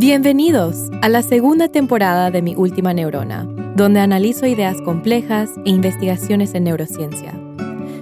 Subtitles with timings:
[0.00, 3.44] Bienvenidos a la segunda temporada de Mi Última Neurona,
[3.76, 7.38] donde analizo ideas complejas e investigaciones en neurociencia.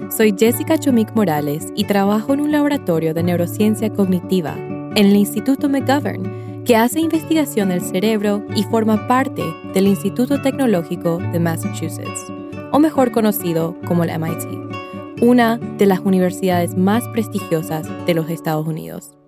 [0.09, 5.67] Soy Jessica Chomik Morales y trabajo en un laboratorio de neurociencia cognitiva en el Instituto
[5.67, 9.43] McGovern, que hace investigación del cerebro y forma parte
[9.73, 12.31] del Instituto Tecnológico de Massachusetts,
[12.71, 18.65] o mejor conocido como el MIT, una de las universidades más prestigiosas de los Estados
[18.65, 19.18] Unidos.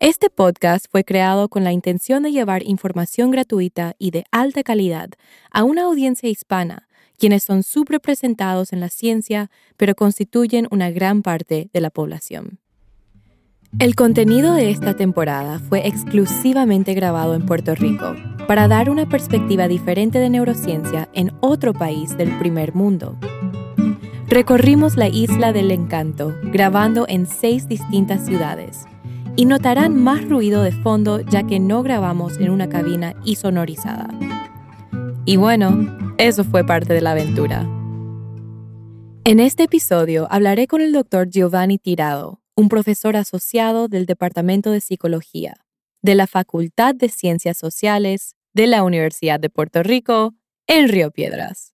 [0.00, 5.08] Este podcast fue creado con la intención de llevar información gratuita y de alta calidad
[5.50, 6.86] a una audiencia hispana,
[7.18, 12.60] quienes son subrepresentados en la ciencia, pero constituyen una gran parte de la población.
[13.80, 18.14] El contenido de esta temporada fue exclusivamente grabado en Puerto Rico
[18.46, 23.18] para dar una perspectiva diferente de neurociencia en otro país del primer mundo.
[24.28, 28.86] Recorrimos la isla del encanto, grabando en seis distintas ciudades
[29.38, 34.08] y notarán más ruido de fondo ya que no grabamos en una cabina sonorizada.
[35.24, 37.64] Y bueno, eso fue parte de la aventura.
[39.22, 44.80] En este episodio hablaré con el doctor Giovanni Tirado, un profesor asociado del Departamento de
[44.80, 45.54] Psicología,
[46.02, 50.34] de la Facultad de Ciencias Sociales de la Universidad de Puerto Rico,
[50.66, 51.67] en Río Piedras.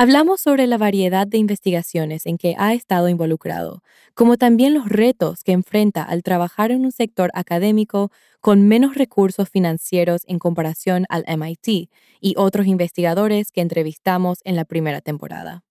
[0.00, 3.82] Hablamos sobre la variedad de investigaciones en que ha estado involucrado,
[4.14, 9.48] como también los retos que enfrenta al trabajar en un sector académico con menos recursos
[9.50, 11.90] financieros en comparación al MIT
[12.20, 15.64] y otros investigadores que entrevistamos en la primera temporada.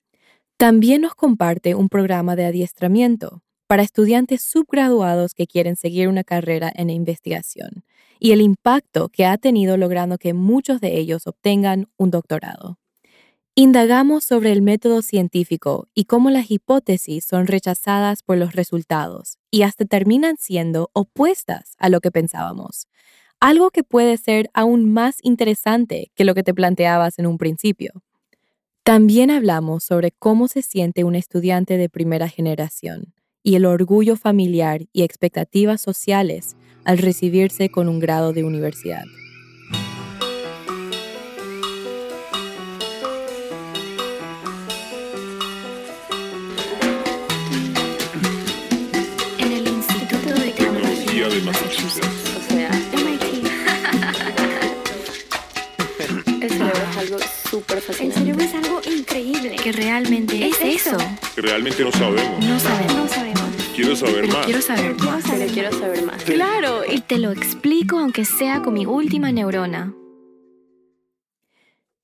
[0.57, 6.69] También nos comparte un programa de adiestramiento para estudiantes subgraduados que quieren seguir una carrera
[6.75, 7.85] en investigación
[8.19, 12.77] y el impacto que ha tenido logrando que muchos de ellos obtengan un doctorado.
[13.59, 19.63] Indagamos sobre el método científico y cómo las hipótesis son rechazadas por los resultados y
[19.63, 22.87] hasta terminan siendo opuestas a lo que pensábamos,
[23.39, 28.03] algo que puede ser aún más interesante que lo que te planteabas en un principio.
[28.83, 34.81] También hablamos sobre cómo se siente un estudiante de primera generación y el orgullo familiar
[34.93, 39.05] y expectativas sociales al recibirse con un grado de universidad.
[57.99, 59.55] El cerebro es algo increíble.
[59.55, 60.97] Que realmente es, eso.
[61.35, 62.45] Que realmente no sabemos.
[62.45, 62.95] No sabemos.
[62.95, 63.43] No sabemos.
[63.75, 64.45] Quiero saber más.
[64.45, 65.23] Quiero saber más.
[65.29, 66.23] Pero quiero saber más.
[66.23, 69.93] Claro, y te lo explico aunque sea con mi última neurona.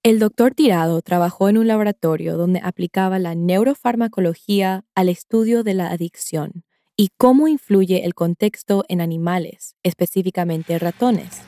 [0.03, 5.87] El doctor Tirado trabajó en un laboratorio donde aplicaba la neurofarmacología al estudio de la
[5.87, 6.63] adicción
[6.95, 11.41] y cómo influye el contexto en animales, específicamente ratones.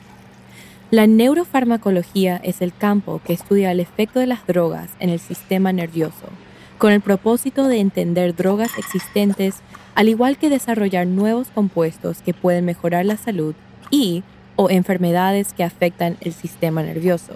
[0.90, 5.72] La neurofarmacología es el campo que estudia el efecto de las drogas en el sistema
[5.72, 6.28] nervioso,
[6.78, 9.56] con el propósito de entender drogas existentes,
[9.94, 13.54] al igual que desarrollar nuevos compuestos que pueden mejorar la salud
[13.90, 14.22] y
[14.56, 17.34] o enfermedades que afectan el sistema nervioso.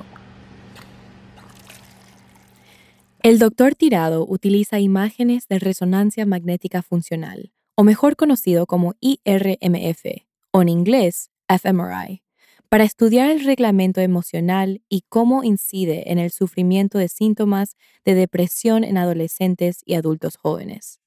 [3.23, 10.05] El doctor Tirado utiliza imágenes de resonancia magnética funcional, o mejor conocido como IRMF,
[10.51, 12.23] o en inglés fMRI
[12.69, 18.85] para estudiar el reglamento emocional y cómo incide en el sufrimiento de síntomas de depresión
[18.85, 21.01] en adolescentes y adultos jóvenes.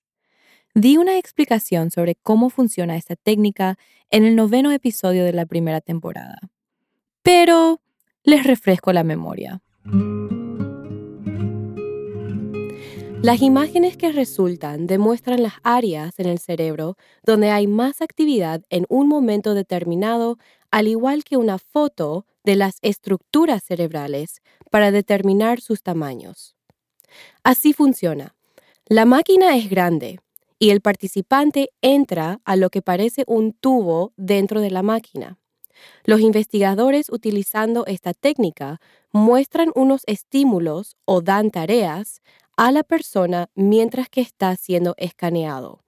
[0.73, 3.77] Di una explicación sobre cómo funciona esta técnica
[4.09, 6.39] en el noveno episodio de la primera temporada.
[7.21, 7.81] Pero
[8.23, 9.61] les refresco la memoria.
[13.23, 18.85] Las imágenes que resultan demuestran las áreas en el cerebro donde hay más actividad en
[18.89, 20.37] un momento determinado,
[20.71, 26.57] al igual que una foto de las estructuras cerebrales para determinar sus tamaños.
[27.43, 28.35] Así funciona.
[28.87, 30.19] La máquina es grande
[30.59, 35.37] y el participante entra a lo que parece un tubo dentro de la máquina.
[36.03, 38.81] Los investigadores utilizando esta técnica
[39.13, 42.21] muestran unos estímulos o dan tareas
[42.57, 45.83] a la persona mientras que está siendo escaneado,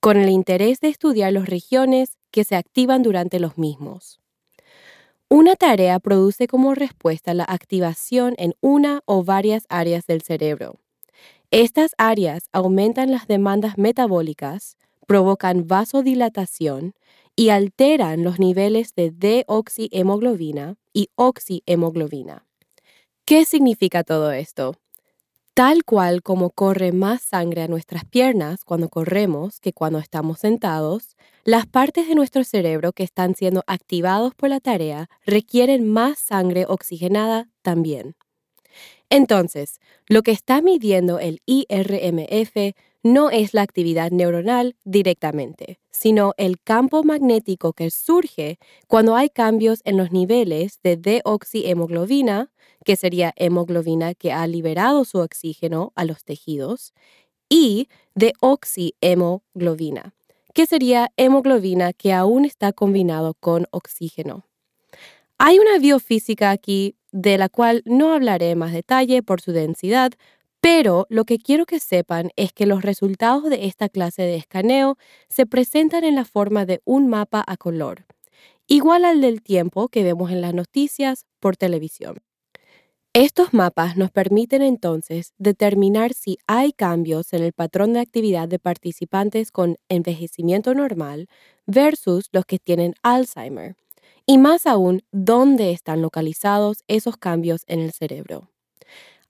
[0.00, 4.20] con el interés de estudiar las regiones que se activan durante los mismos.
[5.28, 10.80] Una tarea produce como respuesta la activación en una o varias áreas del cerebro.
[11.50, 14.76] Estas áreas aumentan las demandas metabólicas,
[15.06, 16.94] provocan vasodilatación
[17.36, 22.46] y alteran los niveles de deoxihemoglobina y oxihemoglobina.
[23.24, 24.74] ¿Qué significa todo esto?
[25.54, 31.16] Tal cual como corre más sangre a nuestras piernas cuando corremos que cuando estamos sentados,
[31.44, 36.66] las partes de nuestro cerebro que están siendo activados por la tarea requieren más sangre
[36.68, 38.14] oxigenada también.
[39.10, 46.60] Entonces, lo que está midiendo el IRMF no es la actividad neuronal directamente, sino el
[46.60, 52.50] campo magnético que surge cuando hay cambios en los niveles de deoxihemoglobina,
[52.84, 56.92] que sería hemoglobina que ha liberado su oxígeno a los tejidos,
[57.48, 60.14] y de oxihemoglobina,
[60.54, 64.46] que sería hemoglobina que aún está combinado con oxígeno.
[65.38, 70.12] Hay una biofísica aquí de la cual no hablaré más detalle por su densidad,
[70.60, 74.96] pero lo que quiero que sepan es que los resultados de esta clase de escaneo
[75.28, 78.04] se presentan en la forma de un mapa a color,
[78.66, 82.18] igual al del tiempo que vemos en las noticias por televisión.
[83.12, 88.60] Estos mapas nos permiten entonces determinar si hay cambios en el patrón de actividad de
[88.60, 91.26] participantes con envejecimiento normal
[91.66, 93.74] versus los que tienen Alzheimer,
[94.26, 98.48] y más aún dónde están localizados esos cambios en el cerebro.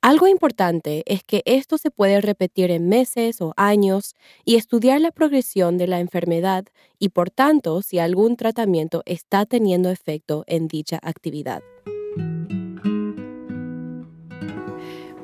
[0.02, 5.10] Algo importante es que esto se puede repetir en meses o años y estudiar la
[5.10, 6.66] progresión de la enfermedad
[6.98, 11.62] y por tanto si algún tratamiento está teniendo efecto en dicha actividad.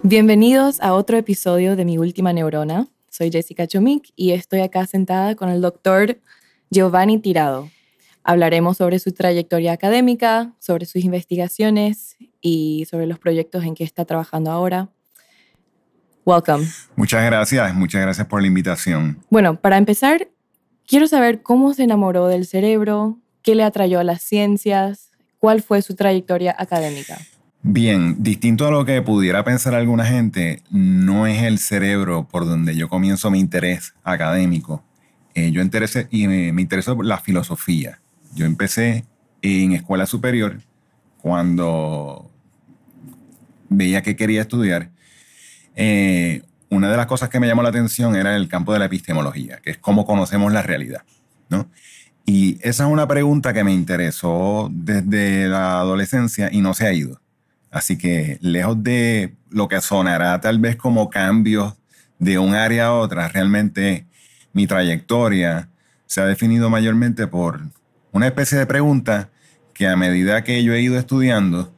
[0.08, 2.86] Bienvenidos a otro episodio de Mi Última Neurona.
[3.10, 6.20] Soy Jessica Chomik y estoy acá sentada con el doctor
[6.70, 7.68] Giovanni Tirado.
[8.22, 14.04] Hablaremos sobre su trayectoria académica, sobre sus investigaciones y sobre los proyectos en que está
[14.04, 14.90] trabajando ahora.
[16.24, 16.68] Welcome.
[16.94, 19.24] Muchas gracias, muchas gracias por la invitación.
[19.28, 20.28] Bueno, para empezar,
[20.86, 25.10] quiero saber cómo se enamoró del cerebro, qué le atrayó a las ciencias,
[25.40, 27.18] cuál fue su trayectoria académica.
[27.68, 32.76] Bien, distinto a lo que pudiera pensar alguna gente, no es el cerebro por donde
[32.76, 34.84] yo comienzo mi interés académico.
[35.34, 37.98] Eh, yo interesé, y me, me interesó la filosofía.
[38.36, 39.04] Yo empecé
[39.42, 40.60] en escuela superior
[41.18, 42.30] cuando
[43.68, 44.92] veía que quería estudiar.
[45.74, 48.84] Eh, una de las cosas que me llamó la atención era el campo de la
[48.84, 51.02] epistemología, que es cómo conocemos la realidad.
[51.48, 51.68] ¿no?
[52.26, 56.92] Y esa es una pregunta que me interesó desde la adolescencia y no se ha
[56.92, 57.20] ido.
[57.76, 61.74] Así que lejos de lo que sonará tal vez como cambios
[62.18, 64.06] de un área a otra, realmente
[64.54, 65.68] mi trayectoria
[66.06, 67.60] se ha definido mayormente por
[68.12, 69.28] una especie de pregunta
[69.74, 71.70] que a medida que yo he ido estudiando,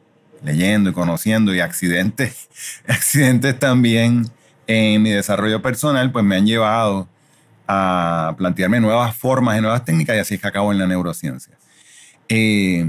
[0.45, 2.49] leyendo y conociendo y accidentes,
[2.87, 4.31] accidentes también
[4.69, 7.09] en mi desarrollo personal, pues me han llevado
[7.67, 11.59] a plantearme nuevas formas y nuevas técnicas y así es que acabo en la neurociencia.
[12.29, 12.87] Eh,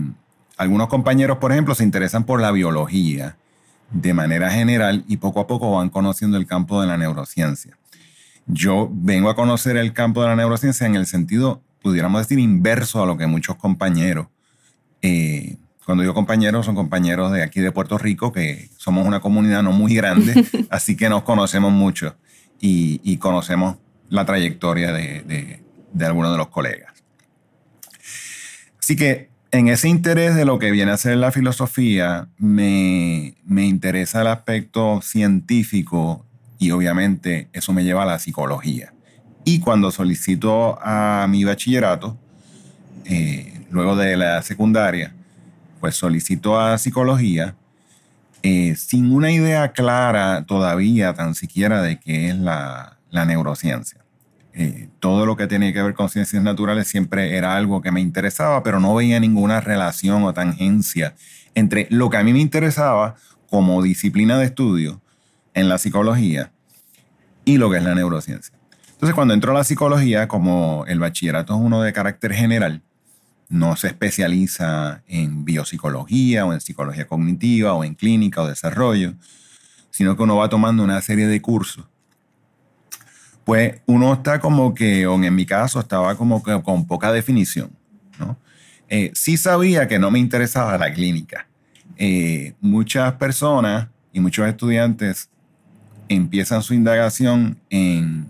[0.59, 3.37] algunos compañeros, por ejemplo, se interesan por la biología
[3.89, 7.75] de manera general y poco a poco van conociendo el campo de la neurociencia.
[8.45, 13.01] Yo vengo a conocer el campo de la neurociencia en el sentido pudiéramos decir, inverso
[13.01, 14.27] a lo que muchos compañeros,
[15.01, 19.63] eh, cuando digo compañeros, son compañeros de aquí de Puerto Rico, que somos una comunidad
[19.63, 22.15] no muy grande, así que nos conocemos mucho
[22.59, 23.77] y, conocemos
[24.09, 25.61] la trayectoria de,
[25.93, 26.93] de, algunos de los colegas.
[28.79, 33.65] Así que en ese interés de lo que viene a ser la filosofía, me, me
[33.65, 36.25] interesa el aspecto científico
[36.59, 38.93] y obviamente eso me lleva a la psicología.
[39.45, 42.17] Y cuando solicito a mi bachillerato,
[43.05, 45.13] eh, luego de la secundaria,
[45.79, 47.55] pues solicito a psicología
[48.43, 53.98] eh, sin una idea clara todavía tan siquiera de qué es la, neurociencia.
[54.61, 58.01] Eh, todo lo que tenía que ver con ciencias naturales siempre era algo que me
[58.01, 61.15] interesaba, pero no veía ninguna relación o tangencia
[61.55, 63.15] entre lo que a mí me interesaba
[63.49, 65.01] como disciplina de estudio
[65.53, 66.51] en la psicología
[67.45, 68.53] y lo que es la neurociencia.
[68.91, 72.81] Entonces, cuando entro a la psicología, como el bachillerato es uno de carácter general,
[73.47, 79.13] no se especializa en biopsicología o en psicología cognitiva o en clínica o desarrollo,
[79.89, 81.85] sino que uno va tomando una serie de cursos.
[83.49, 87.71] Pues uno está como que, o en mi caso, estaba como que con poca definición.
[88.19, 88.37] ¿no?
[88.87, 91.47] Eh, sí sabía que no me interesaba la clínica.
[91.97, 95.31] Eh, muchas personas y muchos estudiantes
[96.09, 98.27] empiezan su indagación en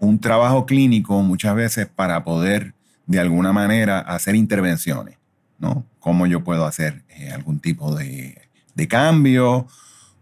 [0.00, 2.72] un trabajo clínico muchas veces para poder
[3.04, 5.18] de alguna manera hacer intervenciones,
[5.58, 5.84] ¿no?
[6.00, 8.48] ¿Cómo yo puedo hacer eh, algún tipo de,
[8.88, 9.66] cambio?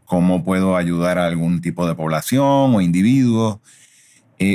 [0.04, 3.60] ¿Cómo puedo ayudar a algún tipo de población o individuo?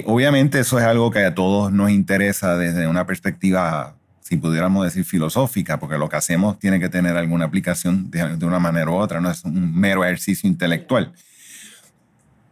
[0.06, 5.06] Obviamente eso es algo que a todos nos interesa desde una perspectiva, si pudiéramos decir,
[5.06, 8.96] filosófica, porque lo que hacemos tiene que tener alguna aplicación de, de una manera u
[8.96, 11.14] otra, no es un mero ejercicio intelectual.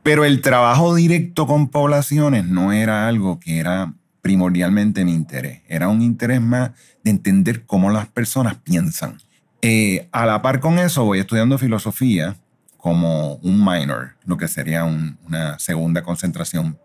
[0.02, 5.62] Pero el trabajo directo con poblaciones no era algo que era primordialmente mi interés.
[5.68, 6.72] Era un interés más
[7.04, 9.18] de entender cómo las personas piensan.
[9.62, 12.36] Eh, a la par con eso, voy estudiando filosofía
[12.78, 16.80] como un minor, lo que sería una segunda concentración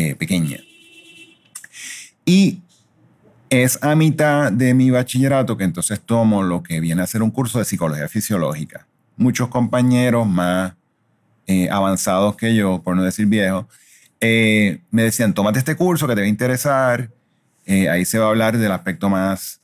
[0.00, 0.58] eh, pequeña.
[2.24, 2.62] Y
[3.50, 7.30] es a mitad de mi bachillerato que entonces tomo lo que viene a ser un
[7.30, 8.86] curso de psicología fisiológica.
[9.18, 10.72] Muchos compañeros más
[11.46, 13.66] eh, avanzados que yo, por no decir viejos,
[14.20, 17.10] eh, me decían, tómate este curso que te va a interesar.
[17.66, 19.60] ahí se va a hablar del aspecto más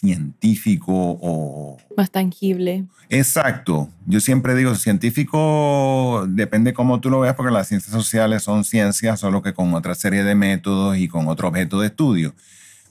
[0.00, 1.78] científico o...
[1.96, 2.84] Más tangible.
[3.08, 3.88] Exacto.
[4.06, 9.20] Yo siempre digo, científico depende cómo tú lo veas, porque las ciencias sociales son ciencias,
[9.20, 12.34] solo que con otra serie de métodos y con otro objeto de estudio.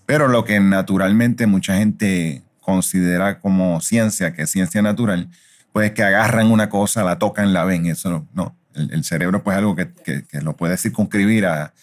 [0.06, 5.30] Pero lo que naturalmente mucha gente considera como ciencia, que es ciencia natural,
[5.72, 7.86] pues es que agarran una cosa, la tocan, la ven.
[7.86, 8.56] Eso no.
[8.74, 11.74] El, cerebro pues es algo que, que, lo puede circunscribir a,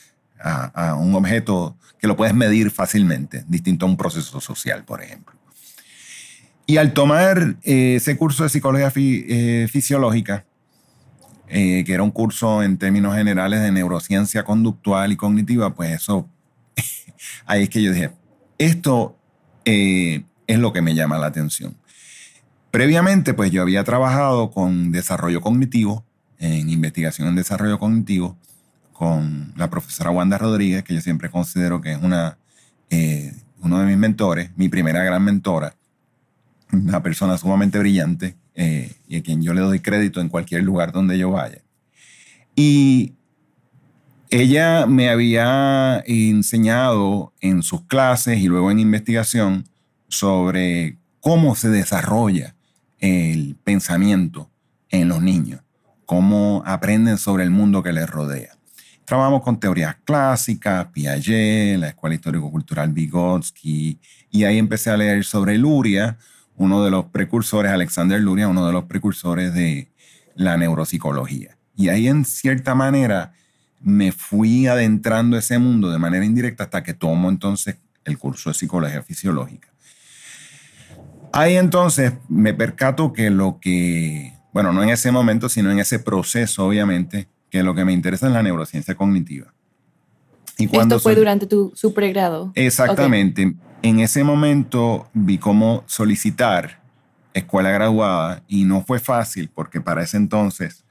[0.44, 5.34] a, un objeto que lo puedes medir fácilmente, distinto a un proceso social, por ejemplo.
[6.66, 10.44] Y al tomar eh, ese curso de psicología eh, fisiológica,
[11.48, 16.28] eh, que era un curso en términos generales de neurociencia conductual y cognitiva, pues eso,
[17.46, 18.10] ahí es que yo dije,
[18.58, 19.18] esto
[19.64, 21.74] es lo que me llama la atención.
[22.70, 26.04] Previamente, pues yo había trabajado con desarrollo cognitivo,
[26.38, 28.36] en investigación en desarrollo cognitivo,
[28.94, 32.38] con la profesora Wanda Rodríguez, que yo siempre considero que es una,
[32.88, 35.74] eh, uno de mis mentores, mi primera gran mentora,
[36.72, 40.92] una persona sumamente brillante eh, y a quien yo le doy crédito en cualquier lugar
[40.92, 41.60] donde yo vaya.
[42.54, 43.14] Y
[44.30, 49.68] ella me había enseñado en sus clases y luego en investigación
[50.08, 52.54] sobre cómo se desarrolla
[53.00, 54.50] el pensamiento
[54.88, 55.62] en los niños,
[56.06, 58.53] cómo aprenden sobre el mundo que les rodea.
[59.04, 63.98] Trabajamos con teorías clásicas, Piaget, la Escuela Histórico-Cultural Vygotsky,
[64.30, 66.16] y ahí empecé a leer sobre Luria,
[66.56, 69.90] uno de los precursores, Alexander Luria, uno de los precursores de
[70.34, 71.56] la neuropsicología.
[71.76, 73.32] Y ahí en cierta manera
[73.80, 78.54] me fui adentrando ese mundo de manera indirecta hasta que tomo entonces el curso de
[78.54, 79.68] psicología fisiológica.
[81.32, 85.98] Ahí entonces me percato que lo que, bueno, no en ese momento, sino en ese
[85.98, 89.54] proceso, obviamente, que lo que me interesa es la neurociencia cognitiva.
[90.58, 92.50] Y cuando Esto fue durante tu su pregrado.
[92.56, 93.54] Exactamente.
[93.80, 96.82] En ese momento vi cómo solicitar
[97.32, 100.84] escuela graduada y no fue fácil porque para ese entonces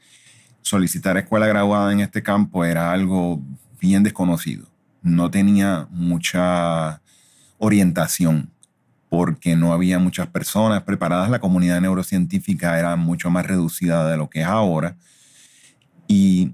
[0.62, 3.42] solicitar escuela graduada en este campo era algo
[3.82, 4.66] bien desconocido.
[5.02, 7.02] No tenía mucha
[7.58, 8.52] orientación
[9.10, 11.30] porque no había muchas personas preparadas.
[11.30, 14.96] La comunidad neurocientífica era mucho más reducida de lo que es ahora
[16.08, 16.54] y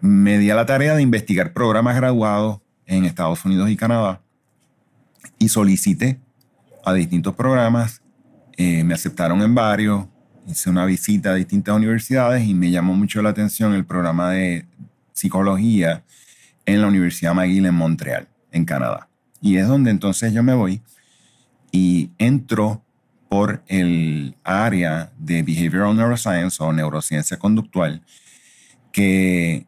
[0.00, 4.20] me di a la tarea de investigar programas graduados en Estados Unidos y Canadá
[5.38, 6.20] y solicité
[6.84, 8.02] a distintos programas.
[8.56, 10.06] Eh, me aceptaron en varios,
[10.46, 14.66] hice una visita a distintas universidades y me llamó mucho la atención el programa de
[15.12, 16.04] psicología
[16.66, 19.08] en la Universidad McGill en Montreal, en Canadá.
[19.40, 20.82] Y es donde entonces yo me voy
[21.72, 22.82] y entro
[23.28, 28.02] por el área de Behavioral Neuroscience o neurociencia conductual
[28.94, 29.66] que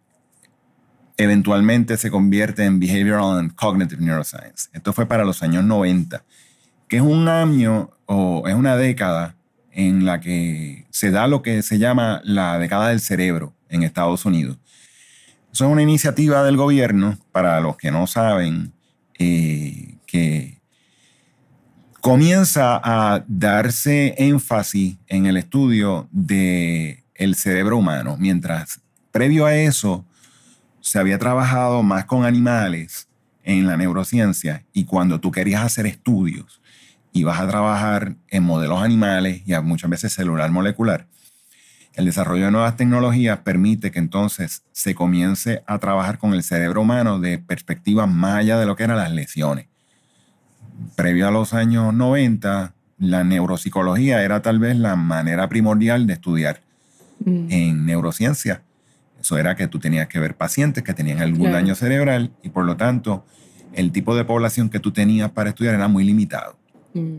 [1.17, 4.69] eventualmente se convierte en Behavioral and Cognitive Neuroscience.
[4.73, 6.23] Esto fue para los años 90,
[6.87, 9.35] que es un año o es una década
[9.73, 14.25] en la que se da lo que se llama la década del cerebro en Estados
[14.25, 14.59] Unidos.
[15.53, 18.73] Eso es una iniciativa del gobierno, para los que no saben,
[19.19, 20.61] eh, que
[22.01, 28.86] comienza a darse énfasis en el estudio del el cerebro humano, mientras
[29.17, 30.05] Previo a eso,
[30.83, 33.09] se había trabajado más con animales
[33.45, 36.61] en la neurociencia y cuando tú querías hacer estudios
[37.15, 41.07] y vas a trabajar en modelos animales y muchas veces celular molecular,
[41.95, 46.83] el desarrollo de nuevas tecnologías permite que entonces se comience a trabajar con el cerebro
[46.83, 49.69] humano de perspectivas más allá de lo que eran las lesiones.
[50.95, 56.61] Previo a los años 90, la neuropsicología era tal vez la manera primordial de estudiar
[57.25, 57.47] mm.
[57.51, 58.61] en neurociencia
[59.21, 62.65] eso era que tú tenías que ver pacientes que tenían algún daño cerebral y por
[62.65, 63.25] lo tanto
[63.73, 66.59] el tipo de población que tú tenías para estudiar era muy limitado.
[66.95, 67.19] Mm.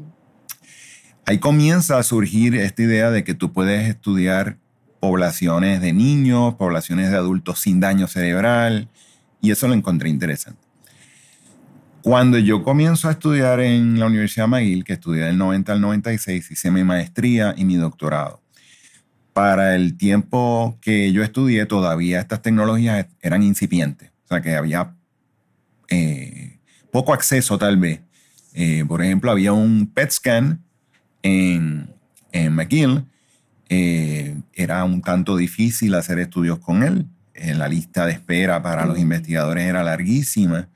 [1.25, 4.57] Ahí comienza a surgir esta idea de que tú puedes estudiar
[4.99, 8.87] poblaciones de niños, poblaciones de adultos sin daño cerebral,
[9.41, 10.59] y eso lo encontré interesante.
[12.01, 16.51] Cuando yo comienzo a estudiar en la Universidad McGill, que estudié del 90 al 96,
[16.51, 18.41] hice mi maestría y mi doctorado
[19.37, 24.09] para el tiempo que yo estudié, todavía estas tecnologías eran incipientes.
[24.25, 24.95] O sea, que había
[25.89, 26.57] eh,
[26.91, 27.99] poco acceso tal vez.
[28.55, 30.63] Eh, por ejemplo, había un PET scan
[31.21, 31.87] en,
[32.31, 33.05] en McGill.
[33.69, 37.05] Eh, era un tanto difícil hacer estudios con él.
[37.35, 40.67] la lista de espera para los investigadores era larguísima,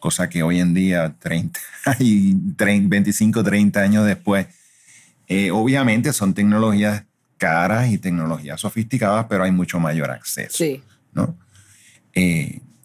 [0.00, 1.60] cosa que hoy en día, 30
[1.98, 4.46] y 25, 30 años después,
[5.52, 7.04] obviamente son tecnologías
[7.38, 10.58] caras y tecnologías sofisticadas, pero hay mucho mayor acceso.
[10.58, 10.82] Sí.
[11.12, 11.36] ¿no?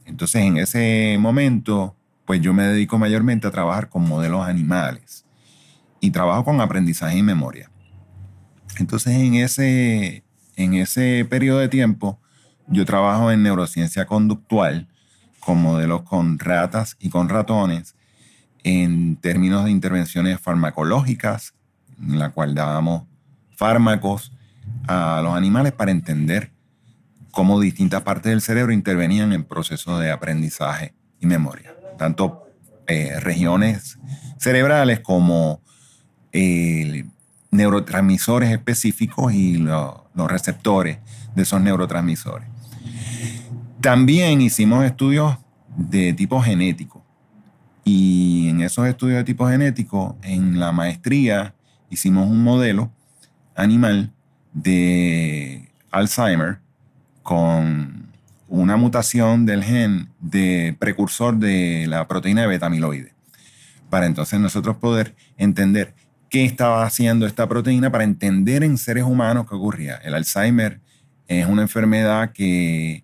[0.06, 1.96] entonces, en ese momento,
[2.26, 5.26] pues yo me dedico mayormente a trabajar con modelos animales
[6.00, 7.72] y trabajo con aprendizaje y memoria.
[8.78, 10.24] Entonces, en ese,
[10.56, 12.20] en ese periodo de tiempo,
[12.68, 14.88] yo trabajo en neurociencia conductual
[15.40, 17.96] con modelos con ratas y con ratones
[18.64, 21.54] en términos de intervenciones farmacológicas,
[22.00, 23.04] en la cual dábamos
[23.56, 24.32] fármacos
[24.88, 26.52] a los animales para entender
[27.32, 32.50] cómo distintas partes del cerebro intervenían en procesos de aprendizaje y memoria tanto
[32.88, 33.98] eh, regiones
[34.38, 35.62] cerebrales como
[36.32, 37.06] eh,
[37.52, 40.98] neurotransmisores específicos y los receptores
[41.36, 42.48] de esos neurotransmisores.
[43.80, 45.38] También hicimos estudios
[45.78, 47.04] de tipo genético.
[47.86, 51.54] Y en esos estudios de tipo genético, en la maestría,
[51.90, 52.92] hicimos un modelo
[53.56, 54.12] animal
[54.54, 56.60] de Alzheimer
[57.22, 58.08] con
[58.48, 63.14] una mutación del gen de precursor de la proteína de beta-amiloide.
[63.90, 65.94] Para entonces nosotros poder entender
[66.30, 69.96] qué estaba haciendo esta proteína para entender en seres humanos qué ocurría.
[69.98, 70.80] El Alzheimer
[71.28, 73.04] es una enfermedad que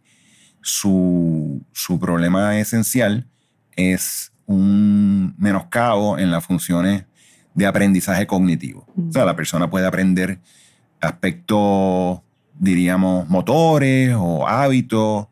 [0.62, 3.28] su, su problema esencial
[3.76, 7.06] es un menoscabo en las funciones
[7.54, 8.88] de aprendizaje cognitivo.
[8.98, 10.40] O sea, la persona puede aprender
[11.02, 12.22] aspectos
[12.60, 15.28] diríamos, motores o hábitos,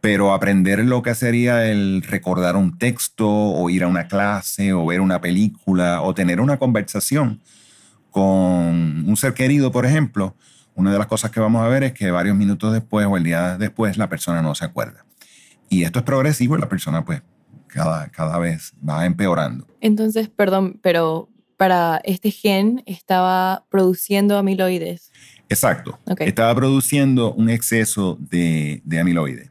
[0.00, 4.86] pero aprender lo que sería el recordar un texto o ir a una clase o
[4.86, 7.40] ver una película o tener una conversación
[8.10, 10.34] con un ser querido, por ejemplo,
[10.74, 13.24] una de las cosas que vamos a ver es que varios minutos después o el
[13.24, 15.04] día después la persona no se acuerda.
[15.68, 17.22] Y esto es progresivo y la persona pues
[17.66, 19.66] cada, cada vez va empeorando.
[19.80, 25.12] Entonces, perdón, pero para este gen estaba produciendo amiloides.
[25.48, 25.98] Exacto.
[26.18, 29.50] Estaba produciendo un exceso de, de amiloide.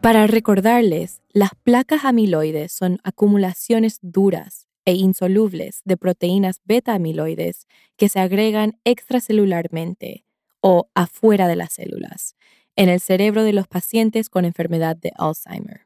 [0.00, 8.20] Para recordarles, las placas amiloides son acumulaciones duras e insolubles de proteínas beta-amiloides que se
[8.20, 10.24] agregan extracelularmente
[10.60, 12.36] o afuera de las células
[12.76, 15.85] en el cerebro de los pacientes con enfermedad de Alzheimer.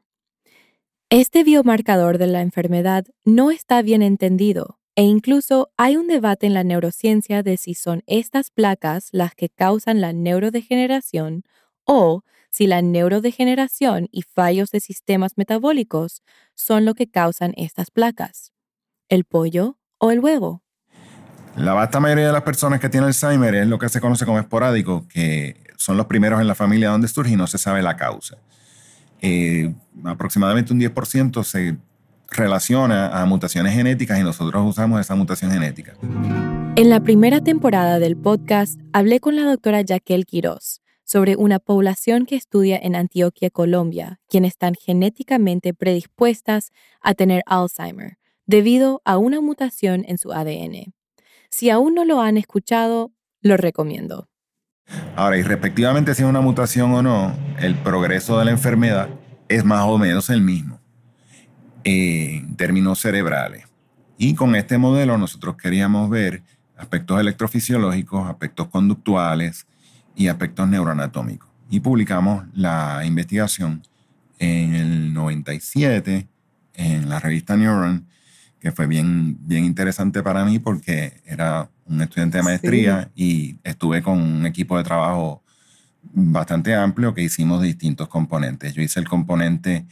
[1.13, 6.53] Este biomarcador de la enfermedad no está bien entendido e incluso hay un debate en
[6.53, 11.43] la neurociencia de si son estas placas las que causan la neurodegeneración
[11.83, 16.23] o si la neurodegeneración y fallos de sistemas metabólicos
[16.55, 18.53] son lo que causan estas placas.
[19.09, 20.63] ¿El pollo o el huevo?
[21.57, 24.39] La vasta mayoría de las personas que tienen Alzheimer es lo que se conoce como
[24.39, 27.97] esporádico, que son los primeros en la familia donde surge y no se sabe la
[27.97, 28.37] causa.
[29.21, 31.77] Eh, aproximadamente un 10% se
[32.29, 35.95] relaciona a mutaciones genéticas y nosotros usamos esa mutación genética.
[36.75, 42.25] En la primera temporada del podcast hablé con la doctora Jaquel Quiroz sobre una población
[42.25, 49.41] que estudia en Antioquia, Colombia, quienes están genéticamente predispuestas a tener Alzheimer debido a una
[49.41, 50.93] mutación en su ADN.
[51.49, 54.29] Si aún no lo han escuchado, lo recomiendo.
[55.15, 59.09] Ahora, y respectivamente si es una mutación o no, el progreso de la enfermedad
[59.49, 60.79] es más o menos el mismo
[61.83, 63.65] en términos cerebrales.
[64.17, 66.43] Y con este modelo nosotros queríamos ver
[66.77, 69.67] aspectos electrofisiológicos, aspectos conductuales
[70.15, 71.49] y aspectos neuroanatómicos.
[71.69, 73.83] Y publicamos la investigación
[74.39, 76.27] en el 97
[76.73, 78.07] en la revista Neuron,
[78.61, 84.03] que fue bien, bien interesante para mí porque era un estudiante de maestría y estuve
[84.03, 85.43] con un equipo de trabajo
[86.03, 88.75] bastante amplio que hicimos distintos componentes.
[88.75, 89.85] Yo hice el componente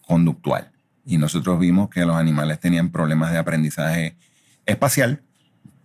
[0.00, 0.72] conductual
[1.04, 4.16] y nosotros vimos que los animales tenían problemas de aprendizaje
[4.64, 5.22] espacial,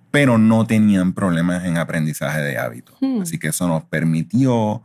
[0.09, 2.95] pero no tenían problemas en aprendizaje de hábitos.
[3.01, 3.23] Hmm.
[3.23, 4.83] Así que eso nos permitió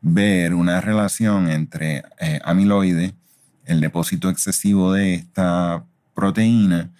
[0.00, 3.14] ver una relación entre eh, amiloide,
[3.64, 5.84] el depósito excesivo de esta
[6.20, 6.92] proteína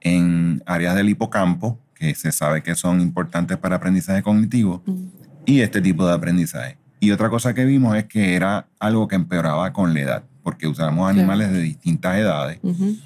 [0.00, 5.04] en áreas del hipocampo, que se sabe que son importantes para aprendizaje cognitivo, hmm.
[5.44, 6.78] y este tipo de aprendizaje.
[7.00, 10.66] Y otra cosa que vimos es que era algo que empeoraba con la edad porque
[10.66, 12.58] usamos animales de distintas edades,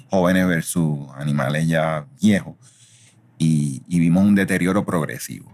[0.09, 2.55] jóvenes versus animales ya viejos.
[3.39, 5.51] y, y vimos un deterioro progresivo.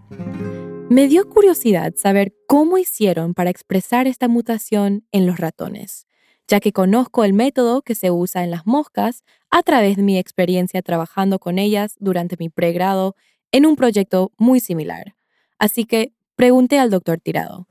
[0.88, 6.06] Me dio curiosidad saber cómo hicieron para expresar esta mutación en los ratones,
[6.48, 9.22] ya que conozco el método que se usa en las moscas
[9.54, 13.14] a través de mi experiencia trabajando con ellas durante mi pregrado
[13.52, 15.14] en un proyecto muy similar.
[15.60, 17.68] Así que pregunté al doctor Tirado.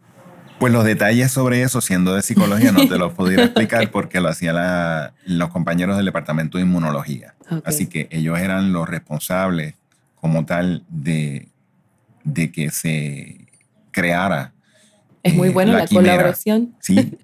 [0.59, 4.29] Pues los detalles sobre eso, siendo de psicología, no te los pudiera explicar porque lo
[4.29, 4.55] hacían
[5.25, 7.35] los compañeros del departamento de inmunología.
[7.65, 9.75] Así que ellos eran los responsables
[10.15, 11.49] como tal de,
[12.23, 13.45] de que se
[13.91, 14.53] creara.
[15.21, 16.75] Es muy eh, buena la, colaboración.
[16.79, 17.17] Sí.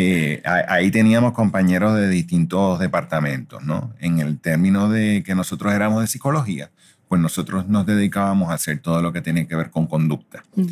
[0.00, 3.92] Eh, ahí teníamos compañeros de distintos departamentos, ¿no?
[3.98, 6.70] En el término de que nosotros éramos de psicología,
[7.08, 10.44] pues nosotros nos dedicábamos a hacer todo lo que tiene que ver con conducta.
[10.54, 10.66] Mm.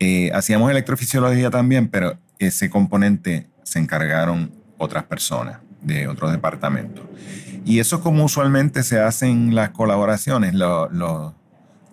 [0.00, 7.04] Eh, hacíamos electrofisiología también, pero ese componente se encargaron otras personas de otros departamentos.
[7.64, 10.52] Y eso es como usualmente se hacen las colaboraciones.
[10.54, 11.32] los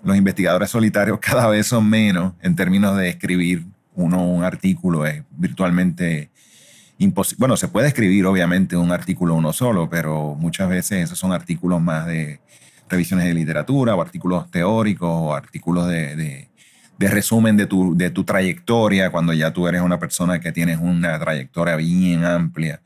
[0.03, 5.05] investigadores solitarios cada vez son menos en términos de escribir uno un artículo.
[5.05, 6.31] Es virtualmente
[6.97, 7.39] imposible.
[7.39, 11.81] Bueno, se puede escribir obviamente un artículo uno solo, pero muchas veces esos son artículos
[11.81, 12.39] más de
[12.89, 16.49] revisiones de literatura o artículos teóricos o artículos de
[16.97, 20.79] de resumen de tu, de tu trayectoria cuando ya tú eres una persona que tienes
[20.79, 22.81] una trayectoria bien amplia.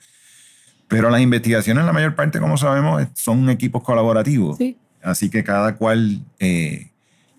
[0.88, 4.58] Pero las investigaciones, la mayor parte, como sabemos, son equipos colaborativos.
[5.04, 6.90] Así que cada cual eh,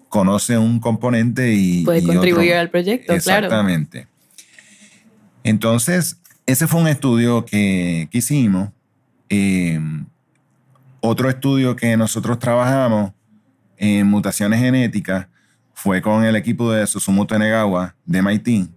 [0.08, 1.84] conoce un componente y.
[1.84, 3.46] Puede contribuir al proyecto, claro.
[3.46, 4.06] Exactamente.
[5.42, 8.70] Entonces, ese fue un estudio que, que hicimos.
[9.28, 9.78] Eh,
[11.00, 13.12] otro estudio que nosotros trabajamos
[13.76, 15.28] en mutaciones genéticas
[15.72, 18.68] fue con el equipo de Susumu Tonegawa de MIT.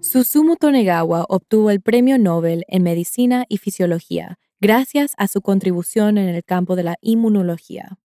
[0.00, 6.28] Susumu Tonegawa obtuvo el Premio Nobel en Medicina y Fisiología gracias a su contribución en
[6.28, 7.98] el campo de la inmunología.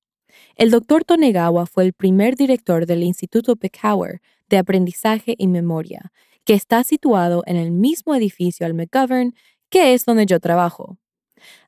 [0.56, 6.12] El doctor Tonegawa fue el primer director del Instituto Peckhauer de Aprendizaje y Memoria,
[6.50, 9.36] que está situado en el mismo edificio al McGovern,
[9.70, 10.98] que es donde yo trabajo.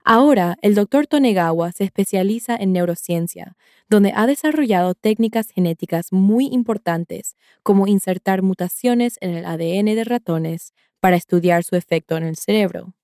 [0.03, 3.55] Ahora, el doctor Tonegawa se especializa en neurociencia,
[3.89, 10.73] donde ha desarrollado técnicas genéticas muy importantes, como insertar mutaciones en el ADN de ratones
[10.99, 12.95] para estudiar su efecto en el cerebro.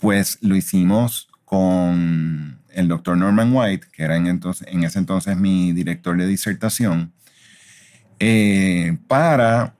[0.00, 4.26] Pues lo hicimos con el doctor Norman White, que era en,
[4.82, 7.12] ese entonces mi director de disertación,
[8.18, 9.76] eh, para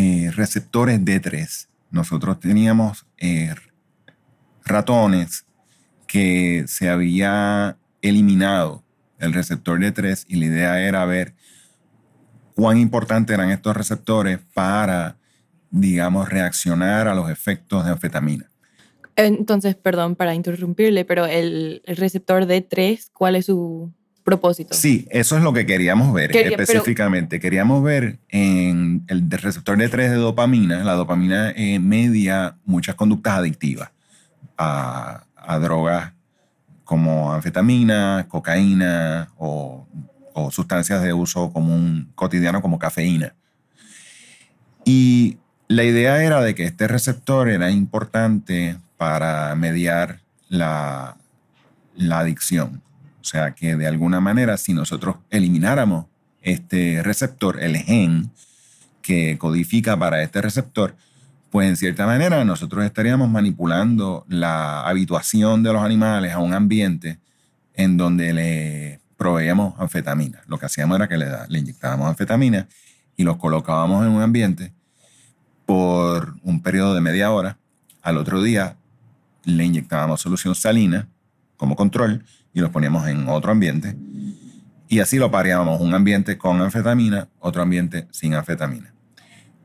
[0.00, 1.66] eh, receptores D3.
[1.90, 3.52] Nosotros teníamos eh,
[4.64, 5.44] ratones
[6.06, 8.84] que se había eliminado
[9.18, 11.34] el receptor D3 y la idea era ver
[12.54, 15.16] cuán importantes eran estos receptores para,
[15.72, 18.48] digamos, reaccionar a los efectos de anfetamina.
[19.16, 23.92] Entonces, perdón para interrumpirle, pero el, receptor D3, ¿cuál es su
[24.28, 24.74] propósito?
[24.74, 27.40] Sí, eso es lo que queríamos ver específicamente.
[27.40, 33.90] Queríamos ver en el receptor D3 de dopamina, la dopamina eh, media muchas conductas adictivas
[34.58, 35.24] a,
[35.62, 36.12] drogas
[36.84, 39.86] como anfetamina, cocaína o,
[40.50, 43.34] sustancias de uso común cotidiano como cafeína.
[44.84, 51.16] Y la idea era de que este receptor era importante para mediar la,
[51.96, 52.82] la adicción.
[53.28, 56.06] Sea que de alguna manera si nosotros elimináramos
[56.40, 58.30] este receptor, el gen
[59.02, 60.96] que codifica para este receptor,
[61.50, 67.18] pues en cierta manera nosotros estaríamos manipulando la habituación de los animales a un ambiente
[67.74, 70.42] en donde le proveíamos anfetamina.
[70.46, 72.66] Lo que hacíamos era que le, le inyectábamos anfetamina
[73.16, 74.72] y los colocábamos en un ambiente
[75.66, 77.58] por un periodo de media hora.
[78.00, 78.76] Al otro día
[79.44, 81.08] le inyectábamos solución salina
[81.58, 83.96] como control y los poníamos en otro ambiente.
[84.88, 88.94] Y así lo pareábamos, un ambiente con anfetamina, otro ambiente sin anfetamina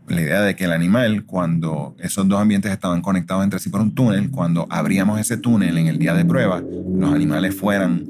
[0.07, 3.81] la idea de que el animal, cuando esos dos ambientes estaban conectados entre sí por
[3.81, 8.05] un túnel, cuando abríamos ese túnel en el día de prueba, los animales fueran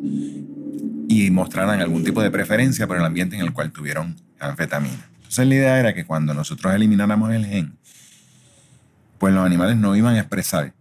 [1.08, 5.10] y mostraran algún tipo de preferencia por el ambiente en el cual tuvieron anfetamina.
[5.18, 7.78] Entonces la idea era que cuando nosotros elimináramos el gen,
[9.20, 10.74] pues los animales no iban a expresar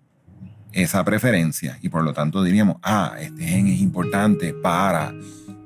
[0.72, 5.12] esa preferencia y por lo tanto diríamos, ah, este gen es importante para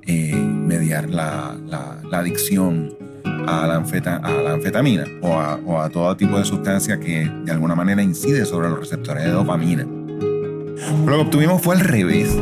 [0.02, 6.16] eh, mediar la, la, adicción a la, a la anfetamina o a, o a, todo
[6.16, 9.84] tipo de sustancia que de alguna manera incide sobre los receptores de dopamina.
[9.84, 12.36] Lo que obtuvimos fue al revés.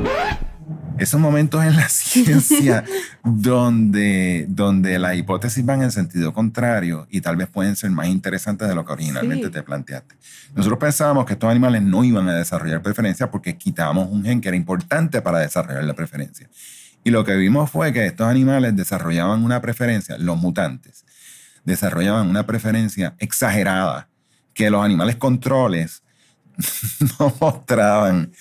[0.97, 2.85] Esos momentos en la ciencia
[3.25, 8.69] donde, donde las hipótesis van en sentido contrario y tal vez pueden ser más interesantes
[8.69, 10.15] de lo que originalmente te planteaste.
[10.55, 14.49] Nosotros pensábamos que estos animales no iban a desarrollar preferencia porque quitábamos un gen que
[14.49, 16.49] era importante para desarrollar la preferencia.
[17.03, 21.05] Y lo que vimos fue que estos animales desarrollaban una preferencia, los mutantes,
[21.65, 24.09] desarrollaban una preferencia exagerada
[24.55, 26.03] que los animales controles
[27.19, 28.33] no mostraban.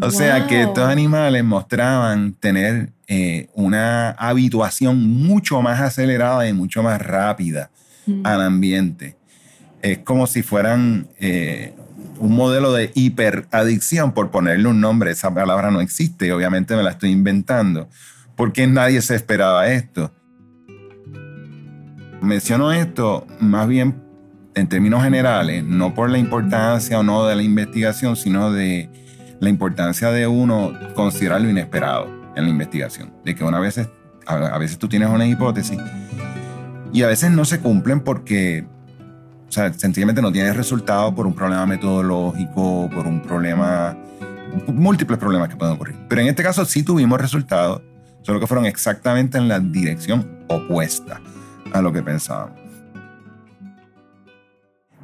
[0.00, 6.82] O sea que estos animales mostraban tener eh, una habituación mucho más acelerada y mucho
[6.82, 7.70] más rápida
[8.06, 8.24] mm.
[8.24, 9.16] al ambiente.
[9.82, 11.74] Es como si fueran eh,
[12.18, 15.10] un modelo de hiperadicción, por ponerle un nombre.
[15.10, 17.88] Esa palabra no existe, obviamente me la estoy inventando.
[18.36, 20.12] porque nadie se esperaba esto?
[22.22, 24.02] Menciono esto más bien
[24.54, 28.88] en términos generales, no por la importancia o no de la investigación, sino de
[29.40, 33.12] la importancia de uno considerar lo inesperado en la investigación.
[33.24, 33.80] De que una vez,
[34.26, 35.78] a veces tú tienes una hipótesis
[36.92, 38.66] y a veces no se cumplen porque,
[39.48, 43.96] o sea, sencillamente no tienes resultado por un problema metodológico, por un problema,
[44.66, 45.96] múltiples problemas que pueden ocurrir.
[46.08, 47.82] Pero en este caso sí tuvimos resultados,
[48.22, 51.20] solo que fueron exactamente en la dirección opuesta
[51.72, 52.58] a lo que pensábamos.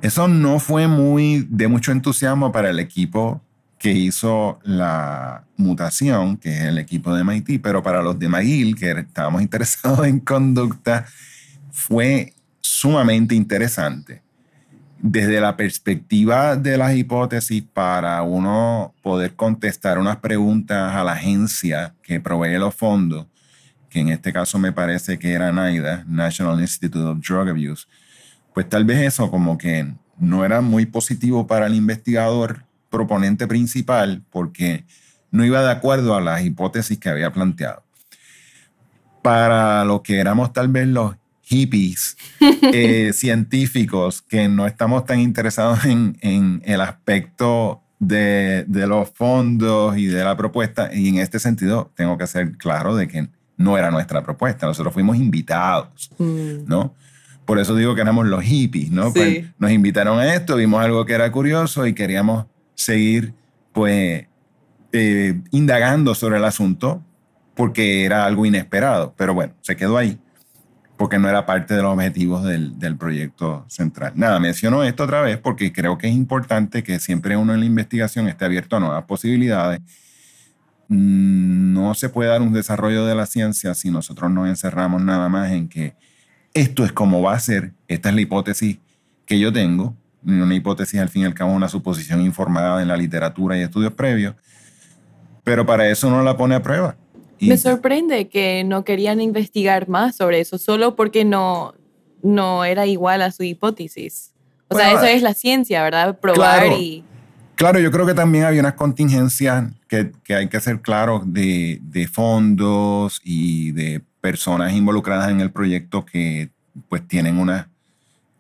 [0.03, 3.43] Eso no fue muy de mucho entusiasmo para el equipo
[3.79, 8.77] que hizo la mutación, que es el equipo de MIT, pero para los de McGill,
[8.77, 11.07] que estábamos interesados en conducta,
[11.71, 14.23] fue sumamente interesante.
[14.99, 21.95] Desde la perspectiva de las hipótesis, para uno poder contestar unas preguntas a la agencia
[22.03, 23.27] que provee los fondos,
[23.91, 27.87] que en este caso me parece que era NIDA, National Institute of Drug Abuse,
[28.55, 32.66] pues tal vez eso como que no era muy positivo para el investigador
[32.97, 34.87] proponente principal porque
[35.31, 37.83] no iba de acuerdo a las hipótesis que había planteado.
[39.23, 42.17] Para lo que éramos tal vez los hippies
[42.73, 49.97] eh, científicos que no estamos tan interesados en, en el aspecto de, de, los fondos
[49.99, 53.77] y de la propuesta, y en este sentido tengo que ser claro de que no
[53.77, 56.67] era nuestra propuesta, nosotros fuimos invitados, mm.
[56.67, 56.95] ¿no?
[57.47, 59.13] Por eso digo que éramos los hippies, ¿no?
[59.13, 63.35] Pues nos invitaron a esto, vimos algo que era curioso y queríamos seguir,
[63.73, 64.27] pues,
[64.93, 67.03] eh, indagando sobre el asunto
[67.55, 69.15] porque era algo inesperado.
[69.17, 70.19] Pero bueno, se quedó ahí
[70.97, 74.13] porque no era parte de los objetivos del, del, proyecto central.
[74.15, 77.67] Nada, menciono esto otra vez porque creo que es importante que siempre uno en la
[77.67, 79.81] investigación esté abierto a nuevas posibilidades
[80.89, 85.51] no se puede dar un desarrollo de la ciencia si nosotros nos encerramos nada más
[85.51, 85.97] en que
[86.55, 88.79] esto es como va a ser, esta es la hipótesis
[89.27, 92.97] que yo tengo, una hipótesis al fin y al cabo una suposición informada en la
[92.97, 94.35] literatura y estudios previos,
[95.45, 96.97] pero para eso no la pone a prueba.
[97.41, 101.75] Me sorprende que no querían investigar más sobre eso, solo porque no,
[102.23, 104.33] no era igual a su hipótesis.
[104.69, 106.19] O sea, eso es la ciencia, ¿verdad?
[106.19, 107.05] Probar y...
[107.55, 111.79] Claro, yo creo que también había unas contingencias que, que hay que ser claros de,
[111.83, 116.51] de, fondos y de personas involucradas en el proyecto que
[116.89, 117.71] pues tienen una,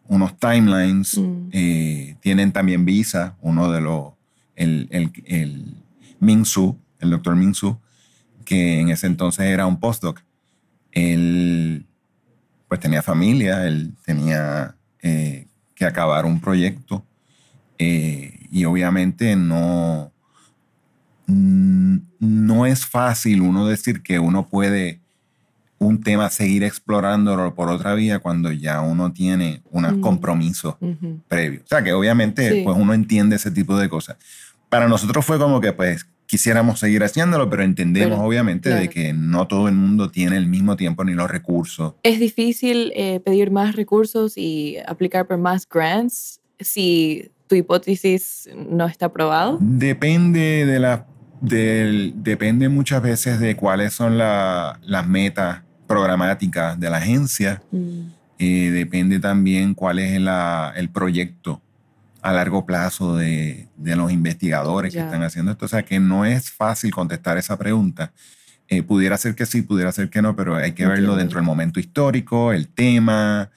[0.08, 1.48] unos timelines, mm.
[1.52, 4.12] eh, tienen también visa, uno de los,
[4.54, 7.78] el, el, el Su, el doctor Su,
[8.44, 10.20] que en ese entonces era un postdoc.
[10.92, 11.86] Él
[12.68, 17.04] pues tenía familia, él tenía eh, que acabar un proyecto
[17.78, 20.10] eh, y obviamente no,
[21.26, 25.00] no es fácil uno decir que uno puede
[25.78, 30.76] un tema seguir explorándolo por otra vía cuando ya uno tiene unos compromisos
[31.28, 31.64] previos.
[31.64, 34.16] O sea que obviamente pues uno entiende ese tipo de cosas.
[34.68, 39.46] Para nosotros fue como que pues quisiéramos seguir haciéndolo, pero entendemos obviamente de que no
[39.46, 41.94] todo el mundo tiene el mismo tiempo ni los recursos.
[42.02, 48.86] Es difícil eh, pedir más recursos y aplicar por más grants si tu hipótesis no
[48.86, 49.58] está probado?
[49.60, 51.06] Depende de la
[51.38, 57.62] depende muchas veces de cuáles son las metas programáticas de la agencia.
[57.70, 58.16] Mm.
[58.38, 61.62] Eh, depende también cuál es el proyecto
[62.20, 65.64] a largo plazo de, los investigadores que están haciendo esto.
[65.64, 68.12] O sea que no es fácil contestar esa pregunta.
[68.68, 71.46] Eh, pudiera ser que sí, pudiera ser que no, pero hay que verlo dentro del
[71.46, 73.50] momento histórico, el tema,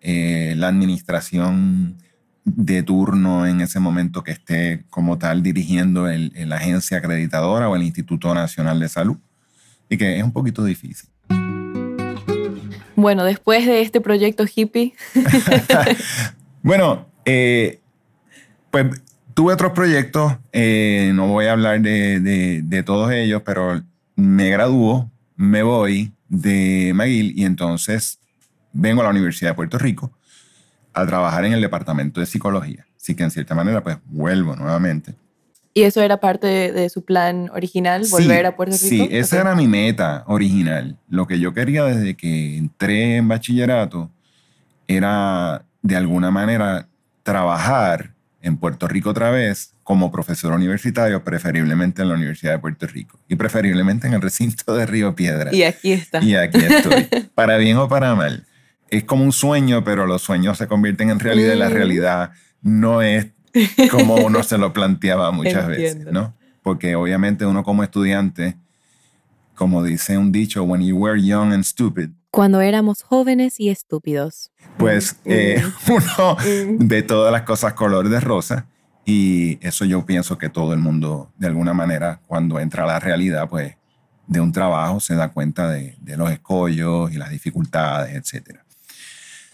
[0.00, 1.98] eh, la administración
[2.46, 7.82] de turno en ese momento que esté como tal dirigiendo la agencia acreditadora o el
[7.82, 9.18] Instituto Nacional de Salud.
[9.88, 11.10] Y que es un poquito difícil.
[12.96, 14.94] Bueno, después de este proyecto hippie.
[16.62, 17.80] bueno, eh,
[18.70, 19.02] pues
[19.34, 23.82] tuve otros proyectos, eh, no voy a hablar de, de, de, todos ellos, pero
[24.16, 28.18] me graduó, me voy de McGill y entonces
[28.72, 30.12] vengo a la Universidad de Puerto Rico
[30.92, 32.86] a trabajar en el departamento de psicología.
[32.96, 35.14] Así que en cierta manera, pues vuelvo nuevamente.
[35.76, 38.86] ¿Y eso era parte de, de su plan original, volver a Puerto Rico?
[38.88, 40.96] Sí, esa era mi meta original.
[41.08, 44.08] Lo que yo quería desde que entré en bachillerato
[44.86, 46.88] era de alguna manera
[47.22, 52.86] trabajar en Puerto Rico otra vez como profesor universitario, preferiblemente en la Universidad de Puerto
[52.86, 55.54] Rico y preferiblemente en el recinto de Río Piedra.
[55.54, 56.22] Y aquí está.
[56.22, 58.46] Y aquí estoy, para bien o para mal.
[58.90, 61.72] Es como un sueño, pero los sueños se convierten en realidad y la Mm.
[61.72, 62.30] realidad
[62.62, 63.26] no es
[63.90, 66.12] como uno se lo planteaba muchas veces, Entiendo.
[66.12, 66.34] ¿no?
[66.62, 68.56] Porque obviamente uno como estudiante,
[69.54, 74.50] como dice un dicho, when you were young and stupid, Cuando éramos jóvenes y estúpidos.
[74.76, 75.30] pues Mm.
[75.30, 76.36] eh, uno
[76.80, 78.66] ve todas las cosas color de rosa
[79.04, 82.98] y eso yo pienso que todo el mundo, de alguna manera, cuando entra a la
[82.98, 83.76] realidad, pues
[84.26, 88.58] de un trabajo se da cuenta de, de los escollos y las dificultades, etc.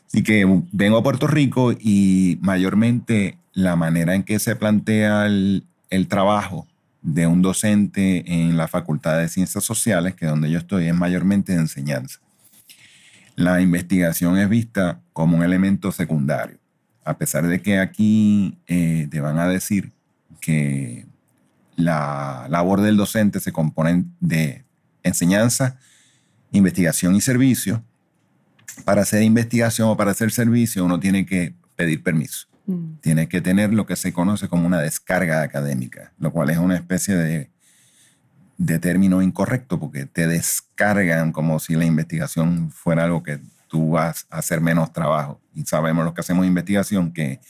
[0.06, 5.64] Así que vengo a Puerto Rico y mayormente la manera en que se plantea el,
[6.08, 6.66] trabajo
[7.02, 11.52] de un docente en la Facultad de Ciencias Sociales, que donde yo estoy, es mayormente
[11.52, 12.20] de enseñanza
[13.40, 16.58] la investigación es vista como un elemento secundario.
[17.04, 19.92] A pesar de que aquí eh, te van a decir
[20.40, 21.06] que
[21.76, 24.64] la labor del docente se compone de
[25.02, 25.78] enseñanza,
[26.52, 27.82] investigación y servicio,
[28.84, 32.46] para hacer investigación o para hacer servicio uno tiene que pedir permiso.
[32.70, 33.00] Mm.
[33.00, 36.76] Tiene que tener lo que se conoce como una descarga académica, lo cual es una
[36.76, 37.50] especie de,
[38.58, 44.26] de término incorrecto porque te descargan como si la investigación fuera algo que tú vas
[44.30, 45.40] a hacer menos trabajo.
[45.54, 47.40] Y sabemos los que hacemos investigación que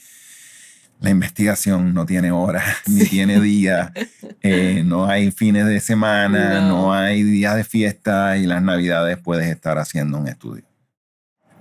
[0.99, 3.91] la investigación no tiene horas ni tiene días,
[4.41, 6.67] eh, no hay fines de semana, No.
[6.67, 10.63] no hay días de fiesta y las navidades puedes estar haciendo un estudio.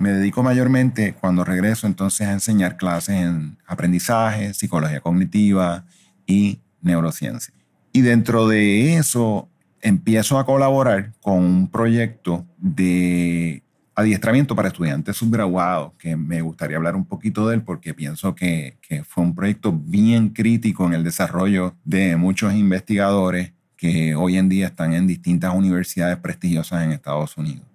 [0.00, 5.84] Me dedico mayormente cuando regreso entonces a enseñar clases en aprendizaje, psicología cognitiva
[6.26, 7.52] y neurociencia.
[7.92, 9.50] Y dentro de eso
[9.82, 13.62] empiezo a colaborar con un proyecto de
[13.94, 18.78] adiestramiento para estudiantes subgraduados, que me gustaría hablar un poquito de él porque pienso que,
[18.80, 24.48] que fue un proyecto bien crítico en el desarrollo de muchos investigadores que hoy en
[24.48, 27.69] día están en distintas universidades prestigiosas en Estados Unidos.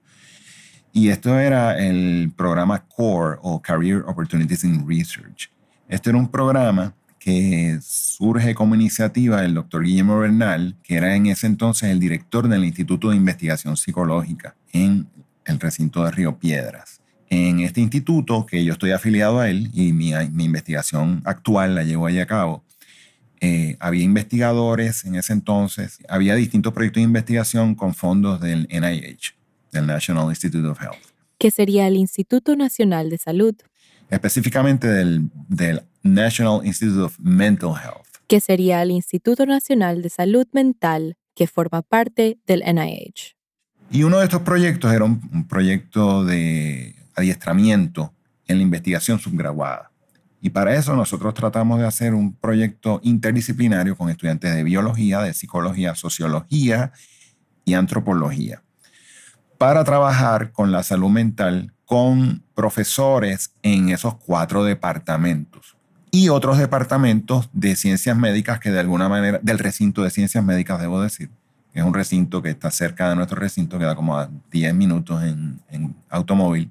[0.95, 5.51] Y esto era el programa CORE o Career Opportunities in Research.
[5.89, 11.25] Este era un programa que surge como iniciativa del doctor Guillermo Bernal, que era en
[11.25, 15.05] ese entonces el director del Instituto de Investigación Psicológica en
[15.43, 17.01] el recinto de Río Piedras.
[17.29, 22.05] En este instituto, que yo estoy afiliado a él y mi, investigación actual la llevo
[22.05, 22.63] ahí a cabo,
[23.41, 29.35] eh, había investigadores en ese entonces, había distintos proyectos de investigación con fondos del NIH,
[29.75, 31.03] del National Institute of Health,
[31.37, 33.55] Que sería el Instituto Nacional de Salud.
[34.09, 38.05] específicamente del, del National Institute of Mental Health.
[38.27, 43.35] Que sería el Instituto Nacional de Salud Mental, que forma parte del NIH.
[43.91, 48.13] Y uno de estos proyectos era un, un proyecto de adiestramiento
[48.47, 49.91] en la investigación subgraduada.
[50.41, 55.33] Y para eso nosotros tratamos de hacer un proyecto interdisciplinario con estudiantes de biología, de
[55.33, 56.91] psicología, sociología
[57.63, 58.61] y antropología,
[59.65, 65.75] para trabajar con la salud mental con profesores en esos cuatro departamentos
[66.11, 70.79] y otros departamentos de ciencias médicas que de alguna manera, del recinto de ciencias médicas,
[70.79, 71.31] debo decir,
[71.73, 75.23] que es un recinto que está cerca de nuestro recinto, queda como a 10 minutos
[75.23, 76.69] en, en automóvil,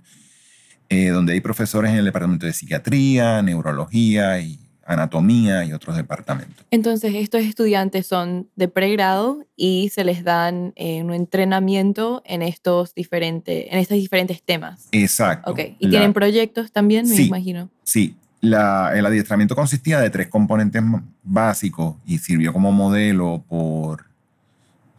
[0.88, 6.64] eh, donde hay profesores en el departamento de psiquiatría, neurología y anatomía y otros departamentos.
[6.70, 12.94] Entonces, estos estudiantes son de pregrado y se les dan eh, un entrenamiento en estos,
[12.94, 14.88] diferentes, en estos diferentes temas.
[14.92, 15.50] Exacto.
[15.50, 17.26] Ok, ¿y La- tienen proyectos también, me Sí.
[17.26, 17.70] imagino?
[17.82, 20.82] Sí, la- el adiestramiento consistía de tres componentes
[21.22, 24.06] básicos y sirvió como modelo por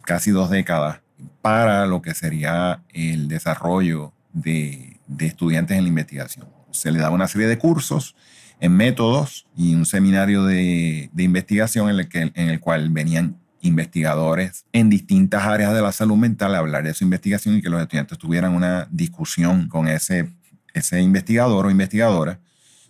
[0.02, 1.00] casi dos décadas
[1.42, 6.46] para lo que sería el desarrollo de, de estudiantes en la investigación.
[6.70, 8.14] Se le daba una serie de cursos
[8.60, 14.64] en métodos y un seminario de, investigación en el, que, en el cual venían investigadores
[14.72, 17.80] en distintas áreas de la salud mental a hablar de su investigación y que los
[17.80, 20.30] estudiantes tuvieran una discusión con ese,
[20.72, 22.38] ese investigador o investigadora.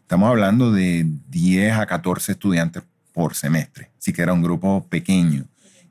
[0.00, 2.82] Estamos hablando de 10 a 14 estudiantes
[3.12, 5.46] por semestre, así que era un grupo pequeño.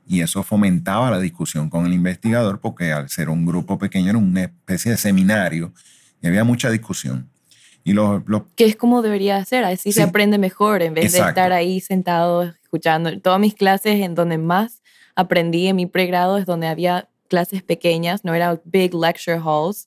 [0.08, 4.18] Y eso fomentaba la discusión con el investigador porque al ser un grupo pequeño era
[4.18, 5.72] una especie de seminario
[6.22, 7.28] y había mucha discusión.
[7.86, 9.92] Y los, los Que es como debería ser, así Sí.
[9.92, 11.40] se aprende mejor en vez de Exacto.
[11.40, 13.16] estar ahí sentado escuchando.
[13.20, 14.82] Todas mis clases en donde más
[15.14, 19.86] aprendí en mi pregrado es donde había clases pequeñas, no era big lecture halls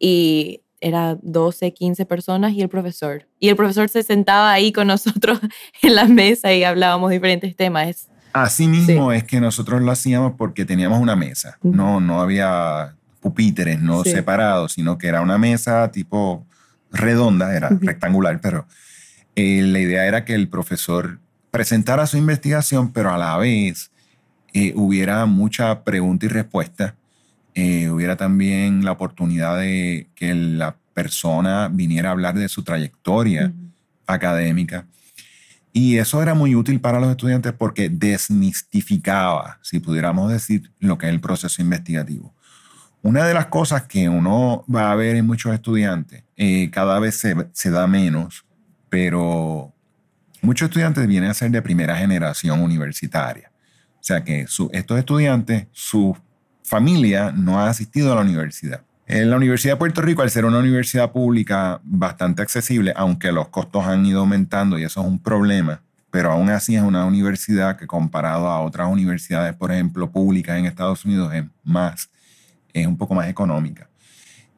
[0.00, 3.28] y era 12, 15 personas y el profesor.
[3.38, 5.38] Y el profesor se sentaba ahí con nosotros
[5.82, 8.08] en la mesa y hablábamos diferentes temas.
[8.32, 11.56] Así mismo es que nosotros lo hacíamos porque teníamos una mesa.
[11.62, 16.44] No, no había pupitres no separados, sino que era una mesa tipo
[16.92, 18.66] redonda, era rectangular, pero
[19.36, 21.18] eh, la idea era que el profesor
[21.50, 23.90] presentara su investigación, pero a la vez
[24.54, 26.94] eh, hubiera mucha pregunta y respuesta.
[27.54, 33.52] Eh, hubiera también la oportunidad de que la persona viniera a hablar de su trayectoria
[34.06, 34.86] académica.
[35.72, 41.06] Y eso era muy útil para los estudiantes porque desmistificaba, si pudiéramos decir, lo que
[41.06, 42.34] es el proceso investigativo.
[43.08, 47.14] Una de las cosas que uno va a ver en muchos estudiantes, eh, cada vez
[47.14, 48.44] se, da menos,
[48.90, 49.72] pero
[50.42, 53.50] muchos estudiantes vienen a ser de primera generación universitaria.
[53.94, 56.14] O sea que estos estudiantes, su
[56.62, 58.82] familia no ha asistido a la universidad.
[59.06, 63.48] En la Universidad de Puerto Rico, al ser una universidad pública bastante accesible, aunque los
[63.48, 65.80] costos han ido aumentando y eso es un problema,
[66.10, 70.66] pero aún así es una universidad que comparado a otras universidades, por ejemplo, públicas en
[70.66, 72.10] Estados Unidos, es más,
[72.72, 73.88] es un poco más económica.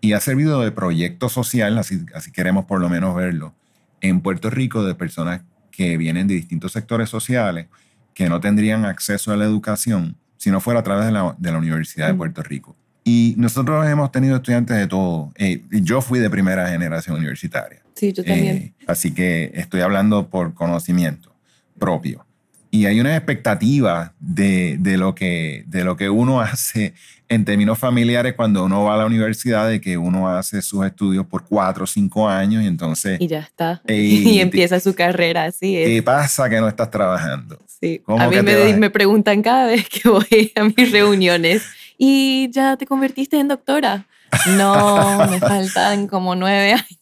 [0.01, 3.55] Y ha servido de proyecto social, así, así queremos por lo menos verlo,
[4.01, 7.67] en Puerto Rico de personas que vienen de distintos sectores sociales
[8.15, 11.53] que no tendrían acceso a la educación si no fuera a través de la, de
[11.53, 12.77] la Universidad de Puerto Rico.
[13.05, 15.33] Y nosotros hemos tenido estudiantes de todo.
[15.37, 17.83] Eh, yo fui de primera generación universitaria.
[17.95, 18.57] Sí, yo también.
[18.57, 21.35] Eh, así que estoy hablando por conocimiento
[21.79, 22.25] propio.
[22.71, 26.95] Y hay una expectativa de, de, lo que, de lo que uno hace
[27.29, 31.25] en términos familiares cuando uno va a la universidad, de que uno hace sus estudios
[31.27, 33.21] por cuatro o cinco años y entonces...
[33.21, 33.83] Y ya está.
[33.89, 35.75] y empieza su carrera así.
[35.75, 37.59] ¿Qué pasa que no estás trabajando?
[37.81, 38.03] Sí.
[38.07, 41.63] A mí me, me preguntan cada vez que voy a mis reuniones
[41.97, 44.07] y ya te convertiste en doctora.
[44.57, 47.00] No, me faltan como nueve años.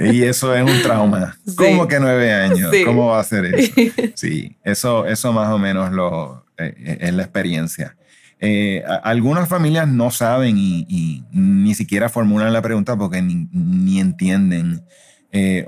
[0.00, 1.38] Y eso es un trauma.
[1.56, 2.70] ¿Cómo que nueve años?
[2.84, 3.72] ¿Cómo va a ser eso?
[4.14, 7.96] Sí, eso, eso más o menos lo, eh, eh, es la experiencia.
[8.40, 14.82] Eh, algunas familias no saben y, ni siquiera formulan la pregunta porque ni, entienden.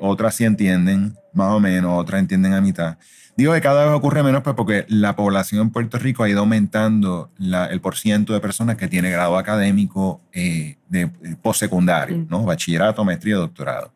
[0.01, 2.99] otras sí entienden, más o menos, otras entienden a mitad.
[3.37, 6.41] Digo que cada vez ocurre menos pues porque la población en Puerto Rico ha ido
[6.41, 12.27] aumentando la, el porciento de personas que tiene grado académico eh, de, eh, postsecundario, mm.
[12.31, 12.45] ¿no?
[12.45, 13.93] Bachillerato, maestría, doctorado.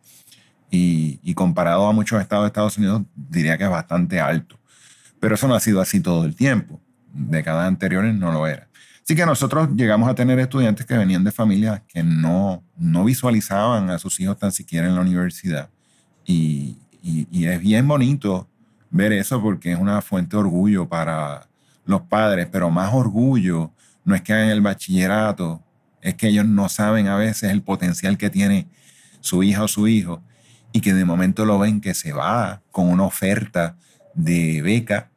[0.71, 4.61] Y, y, comparado a muchos estados de Estados Unidos, diría que es bastante alto.
[5.19, 6.79] Pero eso no ha sido así todo el tiempo.
[7.13, 8.69] Décadas anteriores no lo era.
[9.03, 13.91] Así que nosotros llegamos a tener estudiantes que venían de familias que no, no visualizaban
[13.91, 15.71] a sus hijos tan siquiera en la universidad.
[16.25, 18.50] Y, y, y es bien bonito
[18.91, 21.49] ver eso porque es una fuente de orgullo para
[21.85, 23.73] los padres, pero más orgullo
[24.05, 25.63] no es que hagan el bachillerato,
[26.03, 28.67] es que ellos no saben a veces el potencial que tiene
[29.21, 30.23] su hija o su hijo
[30.73, 33.77] y que de momento lo ven que se va con una oferta
[34.15, 35.11] de beca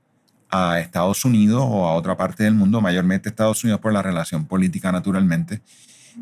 [0.50, 4.46] a Estados Unidos o a otra parte del mundo, mayormente Estados Unidos por la relación
[4.46, 5.62] política naturalmente,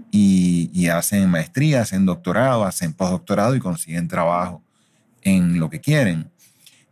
[0.10, 4.64] y, y hacen maestría, hacen doctorado, hacen postdoctorado y consiguen trabajo
[5.22, 6.31] en lo que quieren.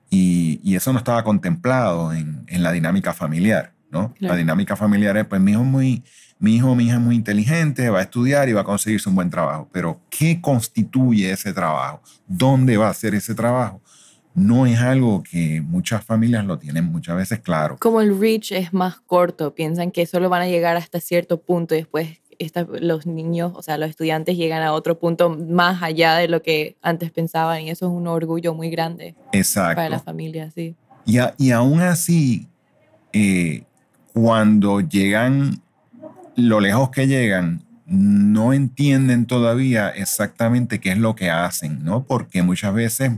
[0.09, 4.13] Y, eso no estaba contemplado en, la dinámica familiar, ¿no?
[4.19, 6.03] La dinámica familiar es, pues mi hijo, muy,
[6.39, 9.09] mi hijo o mi hija es muy inteligente, va a estudiar y va a conseguirse
[9.09, 9.69] un buen trabajo.
[9.71, 12.01] Pero, ¿qué constituye ese trabajo?
[12.27, 13.81] ¿Dónde va a ser ese trabajo?
[14.35, 17.77] No es algo que muchas familias lo tienen muchas veces claro.
[17.79, 21.75] Como el reach es más corto, piensan que solo van a llegar hasta cierto punto
[21.75, 22.19] y después
[22.79, 26.77] los niños, o sea, los estudiantes llegan a otro punto más allá de lo que
[26.81, 29.75] antes pensaban y eso es un orgullo muy grande Exacto.
[29.75, 30.75] para la familia, sí.
[31.05, 32.47] Y, y aún así,
[33.13, 33.63] eh,
[34.13, 35.61] cuando llegan,
[36.35, 42.03] lo lejos que llegan, no entienden todavía exactamente qué es lo que hacen, ¿no?
[42.03, 43.11] Porque muchas veces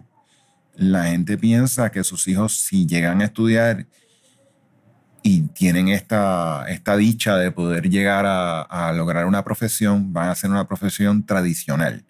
[0.75, 3.85] la gente piensa que sus hijos si llegan a estudiar
[5.23, 10.49] y tienen esta, esta dicha de poder llegar a, lograr una profesión, van a ser
[10.49, 12.03] una profesión tradicional.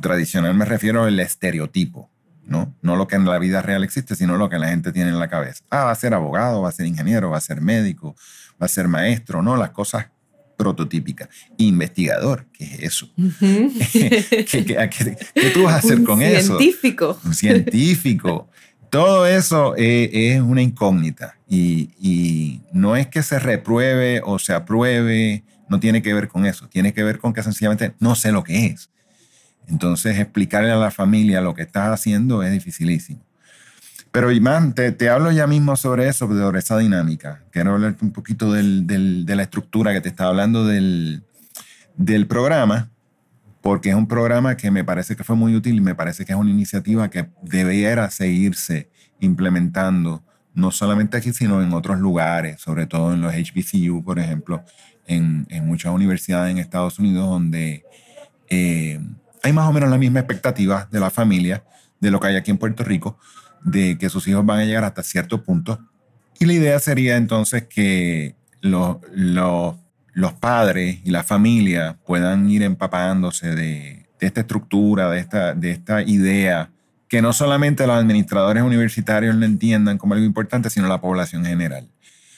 [0.00, 2.10] Tradicional me refiero al estereotipo,
[2.44, 2.74] ¿no?
[2.82, 5.18] No lo que en la vida real existe, sino lo que la gente tiene en
[5.18, 5.64] la cabeza.
[5.70, 8.14] Ah, va a ser abogado, va a ser ingeniero, va a ser médico,
[8.60, 9.56] va a ser maestro, ¿no?
[9.56, 10.06] Las cosas
[10.56, 11.28] prototípicas.
[11.56, 13.10] Investigador, ¿qué es eso?
[13.40, 16.58] ¿Qué, tú vas a hacer con eso?
[16.58, 17.18] Científico.
[17.32, 18.50] Científico.
[18.90, 25.80] Todo eso es, una incógnita y, no es que se repruebe o se apruebe, no
[25.80, 28.66] tiene que ver con eso, tiene que ver con que sencillamente no sé lo que
[28.66, 28.90] es.
[29.66, 33.20] Entonces explicarle a la familia lo que estás haciendo es dificilísimo.
[34.10, 37.42] Pero Imán, te, hablo ya mismo sobre eso, sobre esa dinámica.
[37.50, 41.22] Quiero hablar un poquito de la estructura que te estaba hablando del,
[41.96, 42.90] del programa
[43.60, 46.32] porque es un programa que me parece que fue muy útil y me parece que
[46.32, 48.90] es una iniciativa que debiera seguirse
[49.20, 50.22] implementando
[50.54, 54.64] no solamente aquí, sino en otros lugares, sobre todo en los HBCU, por ejemplo,
[55.06, 57.84] en, en muchas universidades en Estados Unidos, donde
[58.48, 59.00] eh,
[59.42, 61.64] hay más o menos la misma expectativa de la familia
[62.00, 63.18] de lo que hay aquí en Puerto Rico,
[63.62, 65.78] de que sus hijos van a llegar hasta cierto punto.
[66.38, 69.76] Y la idea sería entonces que los, los,
[70.18, 75.70] los padres y la familia puedan ir empapándose de, de esta estructura, de esta, de
[75.70, 76.72] esta idea,
[77.06, 81.88] que no solamente los administradores universitarios lo entiendan como algo importante, sino la población general.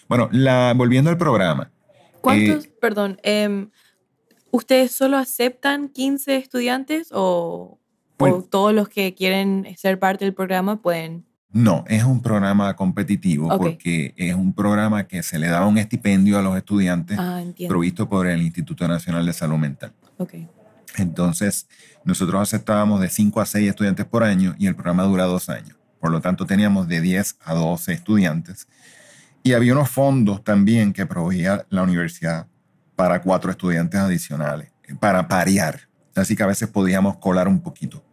[0.09, 1.71] Bueno, la, volviendo al programa.
[2.21, 3.69] ¿Cuántos, eh, perdón, eh,
[4.51, 7.79] ¿ustedes solo aceptan 15 estudiantes o,
[8.19, 8.37] Bueno.
[8.37, 11.25] o todos los que quieren ser parte del programa pueden?
[11.53, 16.39] No, es un programa competitivo porque es un programa que se le da un estipendio
[16.39, 19.93] a los estudiantes Ah, provisto por el Instituto Nacional de Salud Mental.
[20.97, 21.67] Entonces,
[22.05, 25.77] nosotros aceptábamos de 5 a 6 estudiantes por año y el programa dura dos años.
[25.99, 28.69] Por lo tanto, teníamos de 10 a 12 estudiantes.
[29.43, 32.47] Y había unos fondos también que proveía la universidad
[32.97, 35.89] para cuatro estudiantes adicionales, eh, para parear.
[36.15, 38.05] Así que a veces podíamos colar un poquito.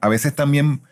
[0.00, 0.82] A veces también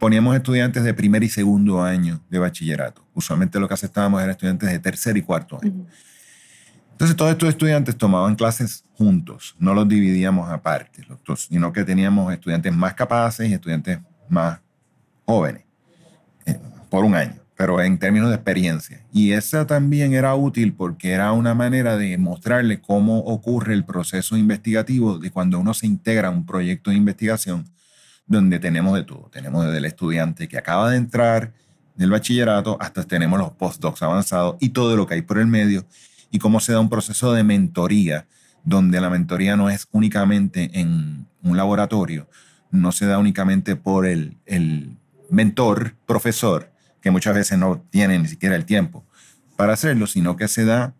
[0.00, 3.04] poníamos estudiantes de primer y segundo año de bachillerato.
[3.12, 5.86] Usualmente lo que aceptábamos eran estudiantes de tercer y cuarto año.
[6.92, 11.04] Entonces todos estos estudiantes tomaban clases juntos, no los dividíamos aparte,
[11.36, 13.98] sino que teníamos estudiantes más capaces y estudiantes
[14.30, 14.60] más
[15.26, 15.64] jóvenes
[16.46, 19.04] eh, por un año, pero en términos de experiencia.
[19.12, 24.38] Y esa también era útil porque era una manera de mostrarle cómo ocurre el proceso
[24.38, 27.66] investigativo de cuando uno se integra a un proyecto de investigación
[28.30, 29.28] donde tenemos de todo.
[29.32, 31.52] Tenemos desde el estudiante que acaba de entrar
[31.96, 35.84] del bachillerato hasta tenemos los postdocs avanzados y todo lo que hay por el medio
[36.30, 38.28] y cómo se da un proceso de mentoría,
[38.62, 42.28] donde la mentoría no es únicamente en un laboratorio,
[42.70, 44.96] no se da únicamente por el, el
[45.28, 46.70] mentor, profesor,
[47.00, 49.04] que muchas veces no tiene ni siquiera el tiempo
[49.56, 50.94] para hacerlo, sino que se da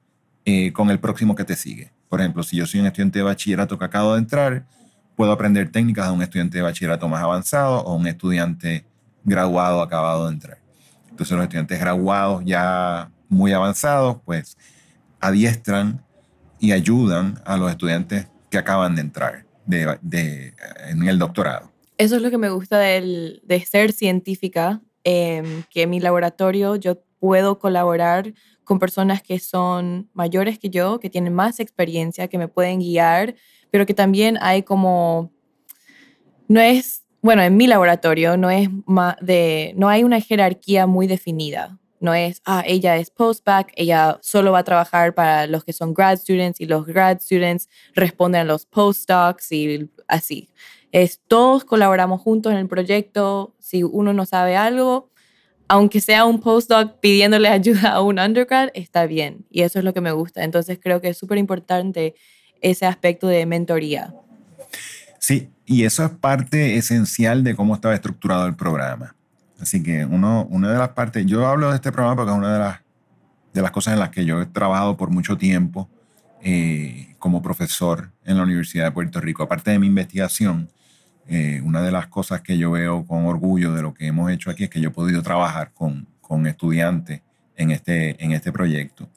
[0.44, 1.92] eh, con el próximo que te sigue.
[2.08, 4.66] Por ejemplo, si yo soy un estudiante de bachillerato que acabo de entrar,
[5.20, 8.86] puedo aprender técnicas de un estudiante de bachillerato más avanzado o un estudiante
[9.22, 10.56] graduado acabado de entrar.
[11.10, 14.56] Entonces los estudiantes graduados ya muy avanzados, pues
[15.20, 16.02] adiestran
[16.58, 20.54] y ayudan a los estudiantes que acaban de entrar de, de-
[20.88, 21.70] en el doctorado.
[21.98, 26.76] Eso es lo que me gusta del- de ser científica, em, que en mi laboratorio
[26.76, 28.32] yo puedo colaborar
[28.70, 33.34] con personas que son mayores que yo, que tienen más experiencia, que me pueden guiar,
[33.72, 35.32] pero que también hay como,
[36.46, 38.68] no es, bueno, en mi laboratorio no es
[39.22, 41.80] de, no hay una jerarquía muy definida.
[41.98, 45.92] No es, ah, ella es postback, ella solo va a trabajar para los que son
[45.92, 50.48] grad students y los grad students responden a los postdocs y así
[50.92, 53.54] es todos colaboramos juntos en el proyecto.
[53.58, 55.09] Si uno no sabe algo,
[55.70, 59.46] aunque sea un postdoc pidiéndole ayuda a un undergrad, está bien.
[59.50, 60.42] Y eso es lo que me gusta.
[60.42, 62.16] Entonces creo que es súper importante
[62.60, 64.12] ese aspecto de mentoría.
[65.20, 69.14] Sí, y eso es parte esencial de cómo estaba estructurado el programa.
[69.60, 72.52] Así que uno, una de las partes, yo hablo de este programa porque es una
[72.52, 72.80] de las,
[73.54, 75.88] de las cosas en las que yo he trabajado por mucho tiempo
[76.42, 79.44] eh, como profesor en la Universidad de Puerto Rico.
[79.44, 80.68] Aparte de mi investigación,
[81.28, 84.50] eh, una de las cosas que yo veo con orgullo de lo que hemos hecho
[84.50, 87.22] aquí es que yo he podido trabajar con, con estudiantes
[87.56, 89.08] en este, en este proyecto.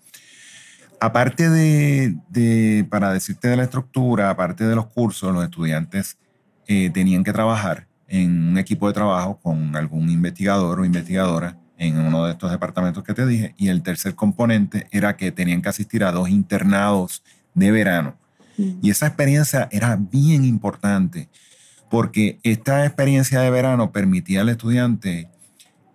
[0.99, 6.17] Aparte de, de, para decirte de la estructura, aparte de los cursos, los estudiantes
[6.67, 11.97] eh, tenían que trabajar en un equipo de trabajo con algún investigador o investigadora en
[11.99, 13.53] uno de estos departamentos que te dije.
[13.57, 17.23] Y el tercer componente era que tenían que asistir a dos internados
[17.53, 18.15] de verano.
[18.55, 21.27] Y esa experiencia era bien importante
[21.93, 25.29] porque esta experiencia de verano permitía al estudiante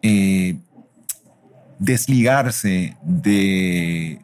[0.00, 0.56] eh,
[1.80, 4.20] desligarse de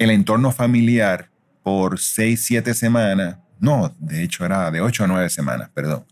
[0.00, 1.30] el entorno familiar
[1.62, 3.36] por seis, siete semanas.
[3.60, 6.04] No, de hecho era de ocho a nueve semanas, perdón.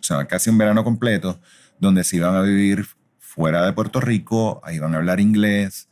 [0.00, 1.40] O sea, casi un verano completo,
[1.80, 2.86] donde se iban a vivir
[3.18, 5.88] fuera de Puerto Rico, ahí iban a hablar inglés,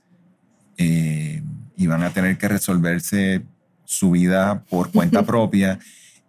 [0.76, 1.42] eh,
[1.76, 3.42] iban a tener que resolverse
[3.84, 5.80] su vida por cuenta propia.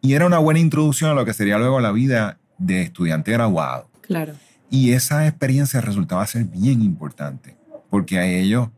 [0.01, 3.89] Y era una buena introducción a lo que sería luego la vida de estudiante graduado.
[4.01, 4.33] Claro.
[4.69, 7.55] Y esa experiencia resultaba ser bien importante,
[7.89, 8.69] porque a ellos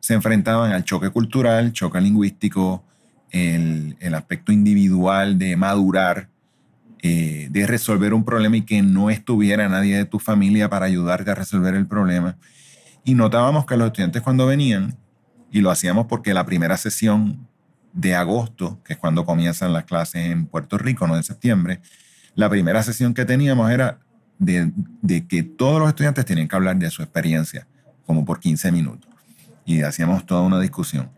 [0.00, 2.84] se enfrentaban al choque cultural, choque lingüístico,
[3.30, 6.28] el, el aspecto individual de madurar,
[7.02, 11.30] eh, de resolver un problema y que no estuviera nadie de tu familia para ayudarte
[11.30, 12.36] a resolver el problema.
[13.04, 14.96] Y notábamos que los estudiantes cuando venían,
[15.50, 17.48] y lo hacíamos porque la primera sesión
[17.92, 21.80] de agosto, que es cuando comienzan las clases en Puerto Rico, no de septiembre,
[22.34, 23.98] la primera sesión que teníamos era
[24.38, 24.70] de,
[25.02, 27.66] de que todos los estudiantes tenían que hablar de su experiencia
[28.06, 29.10] como por 15 minutos.
[29.66, 31.10] Y hacíamos toda una discusión.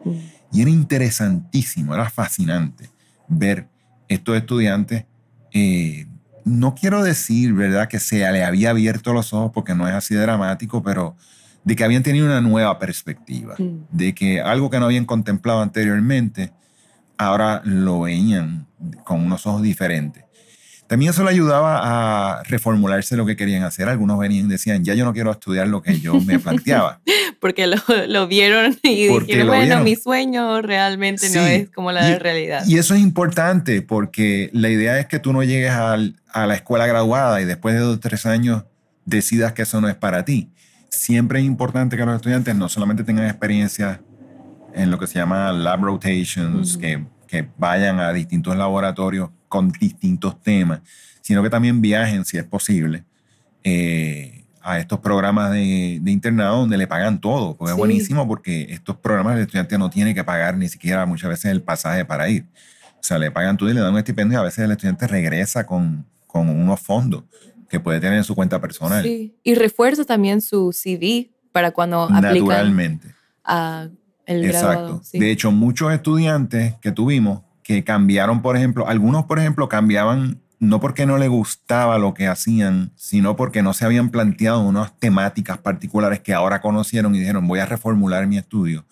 [0.53, 2.91] Y era interesantísimo, era fascinante
[3.29, 3.69] ver
[4.09, 5.05] estos estudiantes.
[5.53, 6.07] eh,
[6.45, 10.15] no quiero decir, ¿verdad?, que se le había abierto los ojos porque no es así
[10.17, 11.15] dramático, pero
[11.63, 13.85] de que habían tenido una nueva perspectiva, Mm.
[13.93, 16.53] de que algo que no habían contemplado anteriormente,
[17.25, 18.67] ahora lo veían
[19.05, 20.25] con unos ojos diferentes.
[20.89, 21.81] También eso le ayudaba
[22.41, 23.89] a reformularse lo que querían hacer.
[23.89, 27.01] Algunos venían y decían, ya yo no quiero estudiar lo que yo me planteaba.
[27.41, 27.77] Porque lo,
[28.09, 29.85] lo vieron y Porque dijeron, bueno, vieron.
[29.85, 32.67] mi sueño realmente no Sí, es como la y- de realidad.
[32.67, 36.55] Y eso es importante porque la idea es que tú no llegues al- a la
[36.57, 38.65] escuela graduada y después de dos o tres años
[39.07, 40.51] decidas que eso no es para ti.
[40.91, 44.03] Siempre es importante que los estudiantes no solamente tengan experiencia
[44.75, 47.03] en lo que se llama lab rotations, que,
[47.33, 50.81] que vayan a distintos laboratorios con distintos temas,
[51.23, 53.05] sino que también viajen, si es posible,
[53.65, 57.75] eh, a estos programas de, de internado donde le pagan todo, porque Sí.
[57.75, 61.47] es buenísimo porque estos programas el estudiante no tiene que pagar ni siquiera muchas veces
[61.53, 62.45] el pasaje para ir.
[62.97, 65.07] O sea, le pagan todo y le dan un estipendio y a veces el estudiante
[65.09, 67.25] regresa con, con unos fondos
[67.71, 69.03] que puede tener en su cuenta personal.
[69.03, 69.35] Sí.
[69.43, 73.09] Y refuerza también su CV para cuando aplican Naturalmente.
[73.43, 73.89] a
[74.33, 74.67] el Exacto.
[74.69, 75.01] graduado.
[75.05, 75.19] sí.
[75.19, 80.79] De hecho, muchos estudiantes que tuvimos que cambiaron, por ejemplo, algunos, por ejemplo, cambiaban no
[80.79, 85.59] porque no les gustaba lo que hacían, sino porque no se habían planteado unas temáticas
[85.59, 88.85] particulares que ahora conocieron y dijeron, voy a reformular mi estudio.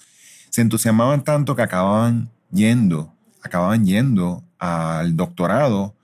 [0.51, 5.95] Se entusiasmaban tanto que acababan yendo, acababan yendo al doctorado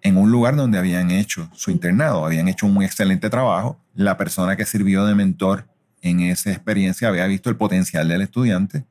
[0.00, 3.80] en un lugar donde habían hecho su internado, habían hecho un muy excelente trabajo.
[3.96, 5.66] La persona que sirvió de mentor
[6.08, 8.84] en esa experiencia había visto el potencial del estudiante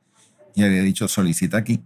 [0.54, 1.82] y había dicho, solicita aquí,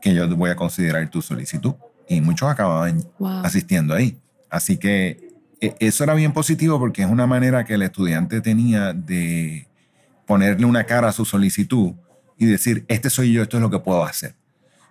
[0.00, 1.74] que yo voy a considerar tu solicitud.
[2.08, 3.44] Y muchos acababan Wow.
[3.44, 4.18] asistiendo ahí.
[4.50, 5.28] Así que
[5.60, 9.66] e- eso era bien positivo porque es una manera que el estudiante tenía de
[10.26, 11.92] ponerle una cara a su solicitud
[12.38, 14.34] y decir, este soy yo, esto es lo que puedo hacer,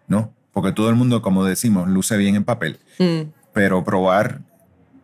[0.07, 0.34] ¿no?
[0.51, 3.30] Porque todo el mundo, como decimos, luce bien en papel, Mm.
[3.53, 4.41] pero probar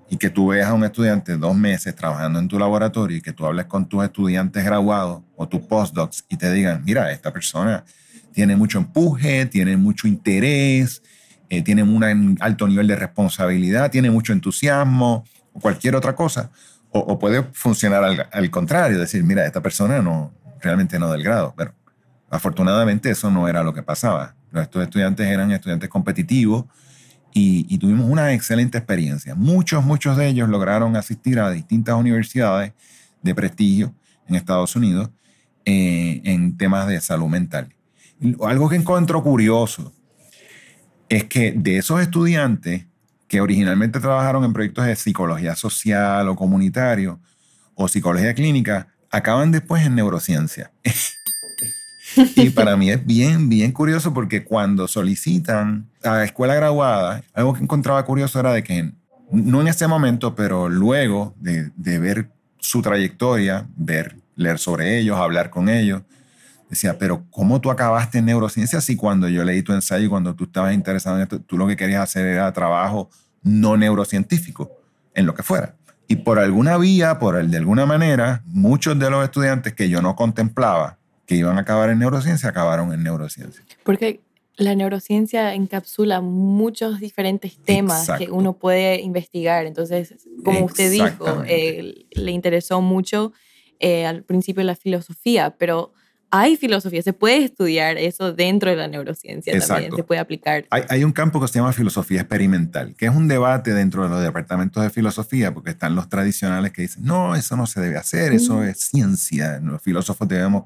[0.10, 3.32] y que tú veas a un estudiante dos meses trabajando en tu laboratorio y que
[3.32, 7.84] tú hables con tus estudiantes graduados o tus postdocs y te digan, mira, esta persona
[8.34, 11.04] tiene mucho empuje, tiene mucho interés,
[11.50, 16.52] eh, tiene un alto nivel de responsabilidad, tiene mucho entusiasmo o cualquier otra cosa.
[16.92, 21.24] O, o puede funcionar al, al contrario, decir, mira, esta persona no, realmente no del
[21.24, 21.74] grado, pero
[22.32, 24.36] afortunadamente eso no era lo que pasaba.
[24.54, 26.66] Estos estudiantes eran estudiantes competitivos
[27.34, 29.36] y, tuvimos una excelente experiencia.
[29.36, 32.74] Muchos, muchos de ellos lograron asistir a distintas universidades
[33.22, 33.94] de prestigio
[34.28, 35.10] en Estados Unidos
[35.66, 37.74] eh, en temas de salud mental.
[38.42, 39.94] Algo que encuentro curioso
[41.08, 42.86] es que de esos estudiantes
[43.28, 47.20] que originalmente trabajaron en proyectos de psicología social o comunitario
[47.76, 50.72] o psicología clínica, acaban después en neurociencia.
[52.16, 57.54] y para mí es bien, bien curioso porque cuando solicitan a la escuela graduada, algo
[57.54, 58.92] que encontraba curioso era de que,
[59.32, 62.30] no en ese momento, pero luego de, de ver
[62.60, 66.02] su trayectoria, ver, leer sobre ellos, hablar con ellos,
[66.70, 70.36] decía, pero ¿cómo tú acabaste en neurociencia si cuando yo leí tu ensayo y cuando
[70.36, 73.10] tú estabas interesado en esto, tú lo que querías hacer era trabajo
[73.42, 74.72] no neurocientífico,
[75.14, 75.76] en lo que fuera?
[76.08, 80.02] Y por alguna vía, por el, de alguna manera, muchos de los estudiantes que yo
[80.02, 80.99] no contemplaba
[81.30, 83.64] que iban a acabar en neurociencia, acabaron en neurociencia.
[83.84, 84.20] Porque
[84.58, 88.36] la neurociencia encapsula muchos diferentes temas que Exacto.
[88.36, 89.68] uno puede investigar.
[89.68, 93.32] Entonces, como usted dijo, eh, le interesó mucho
[93.80, 95.94] eh, al principio la filosofía, pero
[96.32, 99.96] hay filosofía, se puede estudiar eso dentro de la neurociencia también, Exacto.
[99.96, 100.66] se puede aplicar.
[100.70, 104.10] Hay, hay un campo que se llama filosofía experimental, que es un debate dentro de
[104.10, 107.98] los departamentos de filosofía, porque están los tradicionales que dicen, no, eso no se debe
[107.98, 108.64] hacer, eso Mm.
[108.64, 109.60] es ciencia.
[109.64, 110.66] Los filósofos debemos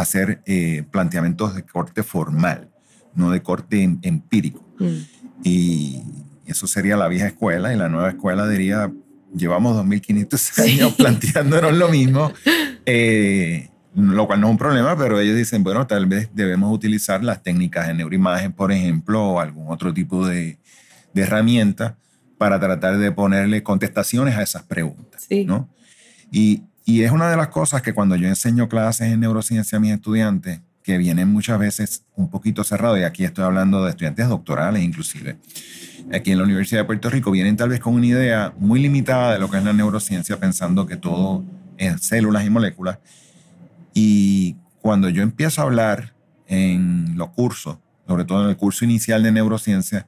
[0.00, 2.68] hacer eh, planteamientos de corte formal,
[3.14, 4.64] no de corte em- empírico.
[4.78, 4.96] Mm.
[5.44, 6.02] Y
[6.46, 8.90] eso sería la vieja escuela, y la nueva escuela diría,
[9.34, 12.32] llevamos 2.500 años planteándonos lo mismo,
[12.86, 17.24] eh, lo cual no es un problema, pero ellos dicen, bueno, tal vez debemos utilizar
[17.24, 20.58] las técnicas de neuroimagen, por ejemplo, o algún otro tipo de,
[21.12, 21.96] de herramienta
[22.38, 25.26] para tratar de ponerle contestaciones a esas preguntas.
[25.28, 25.44] Sí.
[25.44, 25.68] ¿no?
[26.30, 29.78] Y, y es una de las cosas que cuando yo enseño clases en neurociencia a
[29.78, 34.26] mis estudiantes, que vienen muchas veces un poquito cerrados, y aquí estoy hablando de estudiantes
[34.26, 35.36] doctorales inclusive,
[36.10, 39.34] aquí en la Universidad de Puerto Rico, vienen tal vez con una idea muy limitada
[39.34, 41.44] de lo que es la neurociencia, pensando que todo
[41.76, 43.00] es células y moléculas.
[43.92, 46.14] Y cuando yo empiezo a hablar
[46.46, 47.76] en los cursos,
[48.06, 50.06] sobre todo en el curso inicial de neurociencia,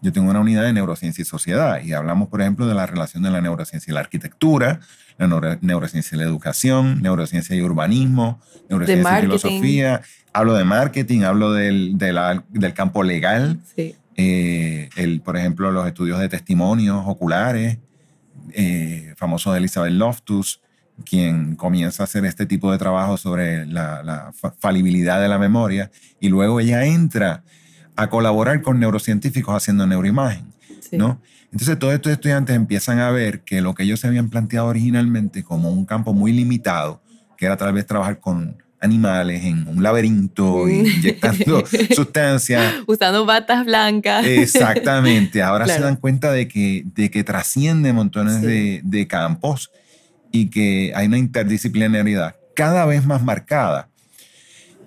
[0.00, 3.22] yo tengo una unidad de neurociencia y sociedad y hablamos, por ejemplo, de la relación
[3.22, 4.80] de la neurociencia y la arquitectura,
[5.18, 10.02] la neurociencia y la educación, neurociencia y urbanismo, neurociencia y filosofía.
[10.32, 13.60] Hablo de marketing, hablo del, del campo legal.
[13.76, 13.94] Sí.
[14.16, 17.78] Eh, el, por ejemplo, los estudios de testimonios oculares,
[18.52, 20.60] eh, famoso de Elizabeth Loftus,
[21.04, 25.90] quien comienza a hacer este tipo de trabajo sobre la, falibilidad de la memoria,
[26.20, 27.42] y luego ella entra
[27.96, 30.52] a colaborar con neurocientíficos haciendo neuroimagen,
[30.92, 31.20] ¿no?
[31.50, 35.42] Entonces todos estos estudiantes empiezan a ver que lo que ellos se habían planteado originalmente
[35.42, 37.02] como un campo muy limitado,
[37.36, 41.64] que era tal vez trabajar con animales en un laberinto, inyectando
[41.94, 42.74] sustancias.
[42.86, 44.26] Usando batas blancas.
[44.26, 45.40] Exactamente.
[45.42, 49.70] Ahora se dan cuenta de que, de que trasciende montones de, de, campos
[50.32, 53.88] y que hay una interdisciplinariedad cada vez más marcada.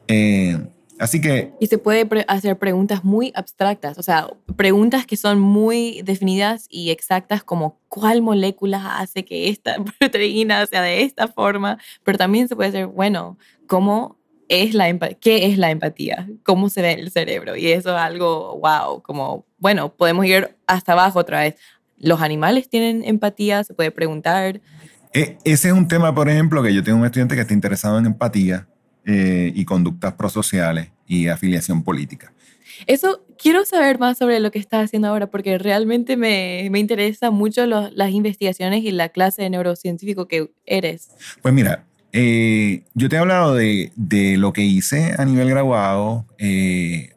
[0.07, 0.59] Eh,
[0.99, 1.51] Así que...
[1.59, 6.91] Y se puede hacer preguntas muy abstractas, o sea, preguntas que son muy definidas y
[6.91, 12.55] exactas como cuál molécula hace que esta proteína sea de esta forma, pero también se
[12.55, 13.37] puede hacer, bueno,
[13.67, 14.17] ¿cómo
[14.47, 16.29] es la ¿qué es la empatía?
[16.43, 17.55] ¿Cómo se ve el cerebro?
[17.57, 21.55] Y eso es algo, wow, como, bueno, podemos ir hasta abajo otra vez.
[21.97, 23.63] ¿Los animales tienen empatía?
[23.63, 24.61] Se puede preguntar.
[25.13, 27.97] E, ese es un tema, por ejemplo, que yo tengo un estudiante que está interesado
[27.97, 28.67] en empatía
[29.05, 32.33] eh, y conductas prosociales y afiliación política.
[32.87, 37.31] Eso, quiero saber más sobre lo que estás haciendo ahora, porque realmente me, me interesa
[37.31, 41.09] mucho las investigaciones y la clase de neurocientífico que eres.
[41.41, 46.25] Pues mira, eh, yo te he hablado de, de, lo que hice a nivel graduado,
[46.37, 47.11] eh,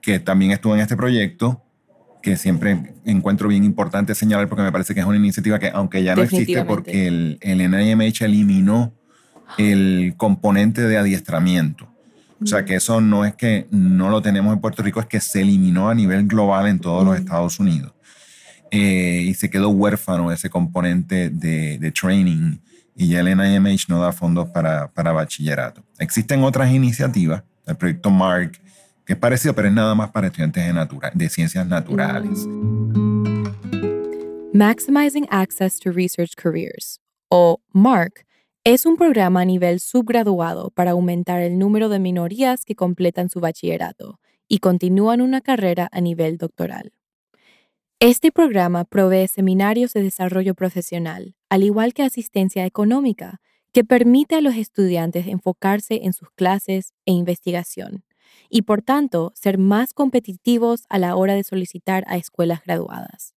[0.00, 1.62] que también estuve en este proyecto,
[2.22, 6.02] que siempre encuentro bien importante señalar porque me parece que es una iniciativa que, aunque
[6.02, 8.92] ya no existe porque el, el NIMH eliminó
[9.58, 11.88] el componente de adiestramiento.
[12.42, 15.20] O sea que eso no es que no lo tenemos en Puerto Rico, es que
[15.20, 17.92] se eliminó a nivel global en todos los Estados Unidos.
[18.70, 22.58] Eh, y se quedó huérfano ese componente de, de, training
[22.96, 25.82] y ya el NIMH no da fondos para, para bachillerato.
[25.98, 28.60] Existen otras iniciativas, el proyecto MARC,
[29.04, 32.44] que es parecido, pero es nada más para estudiantes de, natura, de ciencias naturales.
[34.52, 36.98] Maximizing Access to Research Careers,
[37.30, 38.25] o MARC,
[38.66, 43.38] es un programa a nivel subgraduado para aumentar el número de minorías que completan su
[43.38, 46.92] bachillerato y continúan una carrera a nivel doctoral.
[48.00, 53.40] Este programa provee seminarios de desarrollo profesional, al igual que asistencia económica,
[53.72, 58.02] que permite a los estudiantes enfocarse en sus clases e investigación,
[58.50, 63.32] y por tanto ser más competitivos a la hora de solicitar a escuelas graduadas.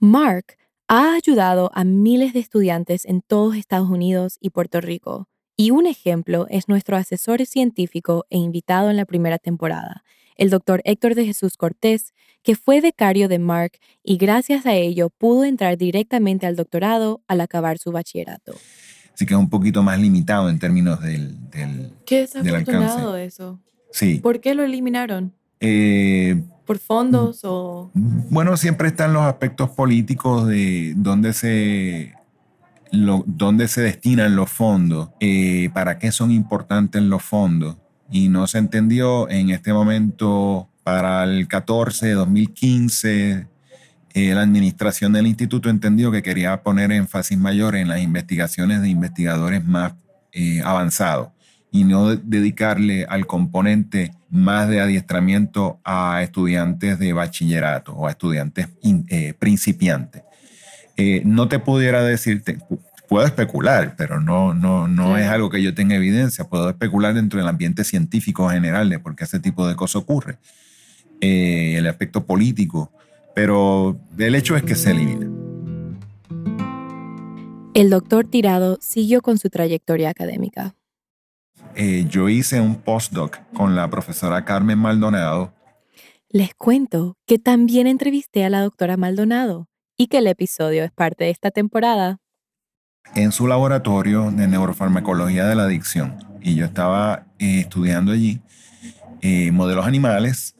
[0.00, 0.56] Mark
[0.88, 5.28] ha ayudado a miles de estudiantes en todos Estados Unidos y Puerto Rico.
[5.54, 10.02] Y un ejemplo es nuestro asesor científico e invitado en la primera temporada,
[10.36, 13.72] el doctor Héctor de Jesús Cortés, que fue becario de Mark
[14.02, 18.54] y gracias a ello pudo entrar directamente al doctorado al acabar su bachillerato.
[19.12, 23.60] Así que es un poquito más limitado en términos del, del Qué desafortunado eso.
[23.90, 24.20] Sí.
[24.20, 25.34] ¿Por qué lo eliminaron?
[25.60, 27.90] Eh, ¿Por fondos o...?
[27.94, 32.12] Bueno, siempre están los aspectos políticos de dónde se,
[32.92, 37.78] dónde se destinan los fondos, eh, para qué son importantes los fondos.
[38.10, 43.46] Y no se entendió en este momento para el 14, 2015,
[44.12, 48.90] eh, la administración del instituto entendió que quería poner énfasis mayor en las investigaciones de
[48.90, 49.94] investigadores más
[50.32, 51.28] eh, avanzados
[51.70, 58.68] y no dedicarle al componente más de adiestramiento a estudiantes de bachillerato o a estudiantes
[59.08, 60.22] eh, principiantes.
[60.96, 62.58] Eh, no te pudiera decirte,
[63.08, 66.44] puedo especular, pero no, no, no es algo que yo tenga evidencia.
[66.44, 70.38] Puedo especular dentro del ambiente científico general de por qué ese tipo de cosas ocurre.
[71.20, 72.92] Eh, el aspecto político,
[73.34, 75.26] pero el hecho es que se elimina.
[77.74, 80.74] El doctor Tirado siguió con su trayectoria académica.
[81.80, 85.54] Eh, yo hice un postdoc con la profesora Carmen Maldonado.
[86.28, 91.22] Les cuento que también entrevisté a la doctora Maldonado y que el episodio es parte
[91.22, 92.18] de esta temporada.
[93.14, 96.16] En su laboratorio de neurofarmacología de la adicción.
[96.42, 98.40] Y yo estaba eh, estudiando allí
[99.20, 100.56] eh, modelos animales,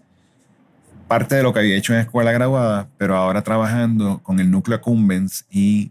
[1.09, 4.77] parte de lo que había hecho en escuela graduada, pero ahora trabajando con el núcleo
[4.77, 5.91] accumbens y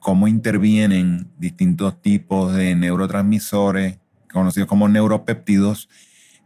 [0.00, 3.99] cómo intervienen distintos tipos de neurotransmisores
[4.32, 5.88] conocidos como neuropéptidos,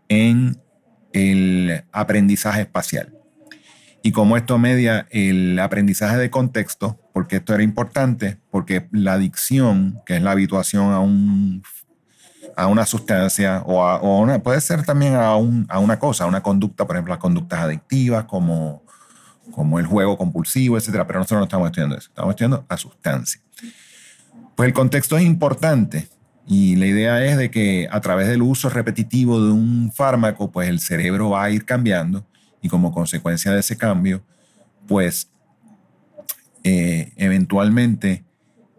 [0.08, 0.60] en
[1.12, 3.14] el aprendizaje espacial.
[4.02, 10.02] Y como esto media el aprendizaje de contexto, porque esto era importante, porque la adicción,
[10.04, 11.62] que es la habituación a, un,
[12.54, 16.42] a una sustancia o, a, puede ser también a, un, a, una cosa, a una
[16.42, 18.82] conducta, por ejemplo, las conductas adictivas como,
[19.52, 23.40] como el juego compulsivo, etcétera, pero nosotros no estamos estudiando eso, estamos estudiando a sustancia.
[24.54, 26.08] Pues el contexto es importante
[26.46, 30.68] y la idea es de que a través del uso repetitivo de un fármaco, pues
[30.68, 32.26] el cerebro va a ir cambiando
[32.60, 34.22] y como consecuencia de ese cambio,
[34.86, 35.30] pues
[36.62, 38.24] eh, eventualmente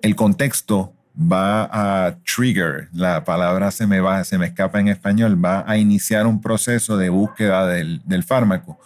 [0.01, 1.69] el contexto va
[2.05, 6.27] a trigger, la palabra se me va, se me escapa en español, va a iniciar
[6.27, 8.79] un proceso de búsqueda del, del fármaco,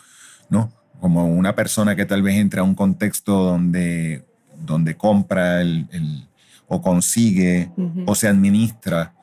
[0.49, 0.71] ¿no?
[1.01, 4.25] Como una persona que tal vez entra a un contexto donde,
[4.57, 6.28] donde compra el, el,
[6.69, 7.69] o consigue
[8.05, 9.13] o se administra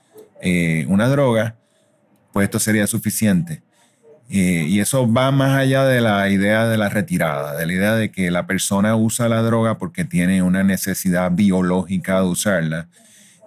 [0.43, 1.57] eh, una droga,
[2.33, 3.63] pues esto sería suficiente.
[4.29, 7.95] Eh, y eso va más allá de la idea de la retirada, de la idea
[7.95, 12.89] de que la persona usa la droga porque tiene una necesidad biológica de usarla,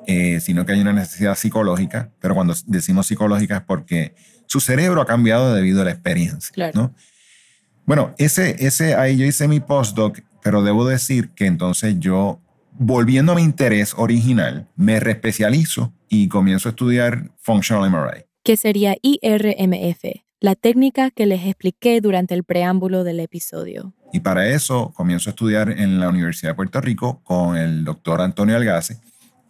[0.08, 5.02] eh, sino que hay una necesidad psicológica, pero cuando decimos psicológica es porque su cerebro
[5.02, 6.72] ha cambiado debido a la experiencia.
[6.74, 6.96] ¿no?
[7.86, 12.40] Bueno, ese, ese, ahí yo hice mi postdoc, pero debo decir que entonces yo,
[12.80, 18.24] volviendo a mi interés original, me reespecializo y comienzo a estudiar Functional MRI.
[18.44, 20.24] ¿Qué sería IRMF?
[20.40, 23.94] la técnica que les expliqué durante el preámbulo del episodio.
[24.14, 28.22] Y para eso comienzo a estudiar en la Universidad de Puerto Rico con el doctor
[28.22, 29.00] Antonio Algace,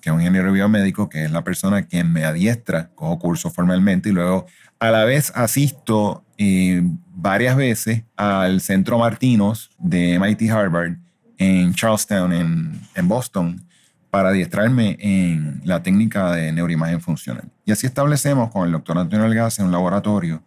[0.02, 4.10] que es un ingeniero biomédico, que es la persona quien me adiestra, cojo curso formalmente
[4.10, 4.48] y luego
[4.80, 6.82] a la vez asisto eh,
[7.14, 10.94] varias veces al Centro Martinos de MIT Harvard
[11.40, 13.66] en Charlestown, en, en Boston,
[14.12, 17.50] para adiestrarme en la técnica de neuroimagen funcional.
[17.66, 20.44] Y así establecemos con el doctor Antonio Algace un laboratorio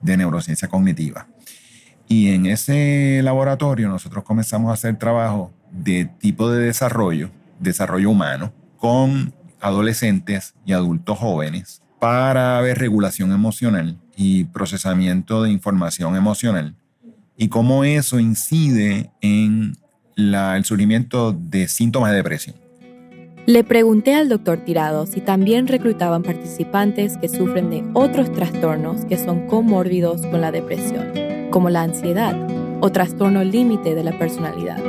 [0.00, 1.26] de neurociencia cognitiva.
[2.08, 8.52] Y en ese laboratorio nosotros comenzamos a hacer trabajo de tipo de desarrollo, desarrollo humano,
[8.76, 16.76] con adolescentes y adultos jóvenes para ver regulación emocional y procesamiento de información emocional
[17.36, 19.76] y cómo eso incide en
[20.16, 22.56] el surgimiento de síntomas de depresión.
[23.46, 29.18] Le pregunté al doctor Tirado si también reclutaban participantes que sufren de otros trastornos que
[29.18, 31.12] son comórbidos con la depresión,
[31.50, 32.34] como la ansiedad
[32.80, 34.82] o trastorno límite de la personalidad,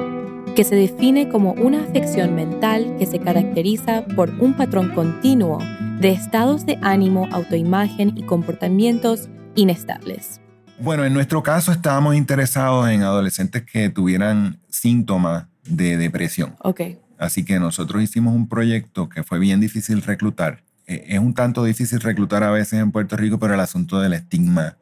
[0.55, 5.59] que se define como una afección mental que se caracteriza por un patrón continuo
[5.99, 10.41] de estados de ánimo, autoimagen y comportamientos inestables.
[10.79, 16.55] Bueno, en nuestro caso estábamos interesados en adolescentes que tuvieran síntomas de depresión.
[16.61, 16.81] Ok.
[17.17, 20.63] Así que nosotros hicimos un proyecto que fue bien difícil reclutar.
[20.85, 24.13] Eh, es un tanto difícil reclutar a veces en Puerto Rico, pero el asunto del
[24.13, 24.77] estigma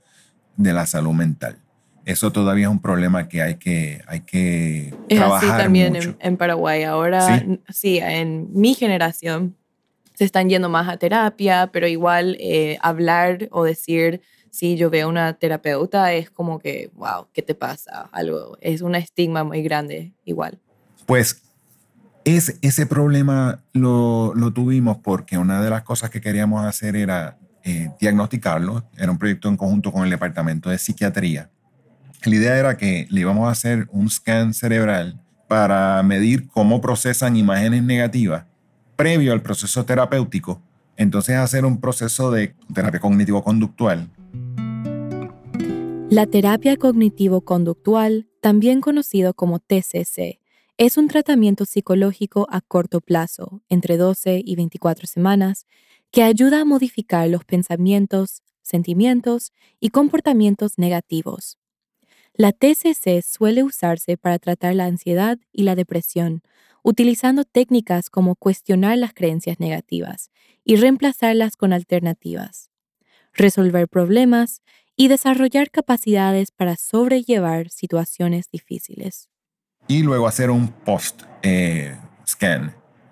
[0.58, 1.58] de la salud mental.
[2.06, 6.10] Eso todavía es un problema que hay que, hay que es trabajar así también mucho.
[6.10, 6.84] En, en, Paraguay.
[6.84, 7.60] Ahora, ¿Sí?
[7.70, 7.98] ¿Sí?
[7.98, 9.56] en mi generación
[10.14, 14.22] se están yendo más a terapia, pero igual eh, hablar o decir,
[14.56, 18.08] si yo veo una terapeuta, es como que, wow, ¿qué te pasa?
[18.14, 20.58] Algo, es un estigma muy grande igual.
[21.06, 21.42] Pues
[22.24, 27.38] es, ese problema lo, lo, tuvimos porque una de las cosas que queríamos hacer era
[27.66, 28.86] eh, diagnosticarlo.
[28.98, 31.50] Era un proyecto en conjunto con el Departamento de Psiquiatría.
[32.24, 37.36] La idea era que le íbamos a hacer un scan cerebral para medir cómo procesan
[37.36, 38.46] imágenes negativas
[38.96, 40.62] previo al proceso terapéutico.
[40.96, 44.08] Entonces hacer un proceso de terapia cognitivo-conductual.
[46.16, 50.40] La terapia cognitivo-conductual, también conocido como TCC,
[50.78, 55.66] es un tratamiento psicológico a corto plazo, entre 12 y 24 semanas,
[56.12, 59.52] que ayuda a modificar los pensamientos, sentimientos
[59.82, 61.58] y comportamientos negativos.
[62.34, 66.44] La TCC suele usarse para tratar la ansiedad y la depresión,
[66.82, 70.32] utilizando técnicas como cuestionar las creencias negativas
[70.64, 72.70] y reemplazarlas con alternativas,
[73.34, 74.62] resolver problemas
[74.96, 79.30] y desarrollar capacidades para sobrellevar situaciones difíciles
[79.88, 81.96] y luego hacer un post eh.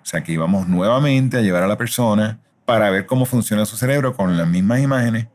[0.02, 3.76] O sea que íbamos nuevamente a llevar a la persona para ver cómo funciona su
[3.76, 5.28] cerebro con las mismas imágenes,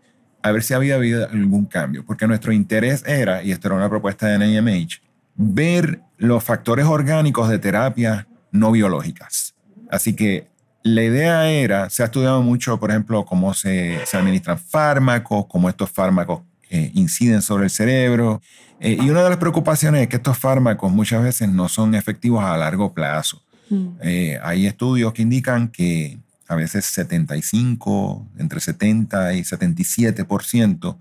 [0.43, 2.05] a ver si había habido algún cambio.
[2.05, 5.01] Porque nuestro interés era, y esto era una propuesta de NIMH,
[5.35, 9.55] ver los factores orgánicos de terapias no biológicas.
[9.89, 10.49] Así que
[10.83, 15.69] la idea era, se ha estudiado mucho, por ejemplo, cómo se, se administran fármacos, cómo
[15.69, 18.41] estos fármacos eh, inciden sobre el cerebro.
[18.79, 22.43] Eh, y una de las preocupaciones es que estos fármacos muchas veces no son efectivos
[22.43, 23.41] a largo plazo.
[23.69, 23.87] Mm.
[24.01, 30.97] Eh, hay estudios que indican que a veces 75, entre 70 y 77%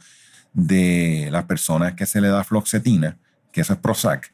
[0.53, 3.17] de las personas que se le da fluoxetina,
[3.53, 4.33] que eso es Prozac.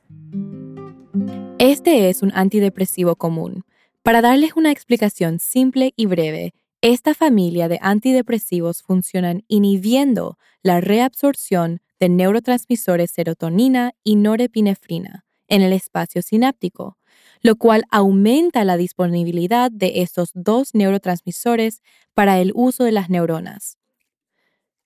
[1.58, 3.64] Este es un antidepresivo común.
[4.04, 6.52] Para darles una explicación simple y breve,
[6.82, 15.72] esta familia de antidepresivos funcionan inhibiendo la reabsorción de neurotransmisores serotonina y norepinefrina en el
[15.72, 16.98] espacio sináptico,
[17.40, 21.80] lo cual aumenta la disponibilidad de estos dos neurotransmisores
[22.12, 23.78] para el uso de las neuronas.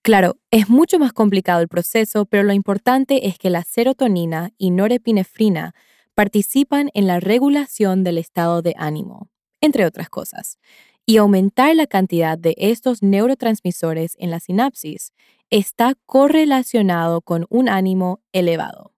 [0.02, 4.70] Claro, es mucho más complicado el proceso, pero lo importante es que la serotonina y
[4.70, 5.74] norepinefrina
[6.18, 9.28] participan en la regulación del estado de ánimo,
[9.60, 10.58] entre otras cosas,
[11.06, 15.12] y aumentar la cantidad de estos neurotransmisores en la sinapsis
[15.48, 18.90] está correlacionado con un ánimo elevado.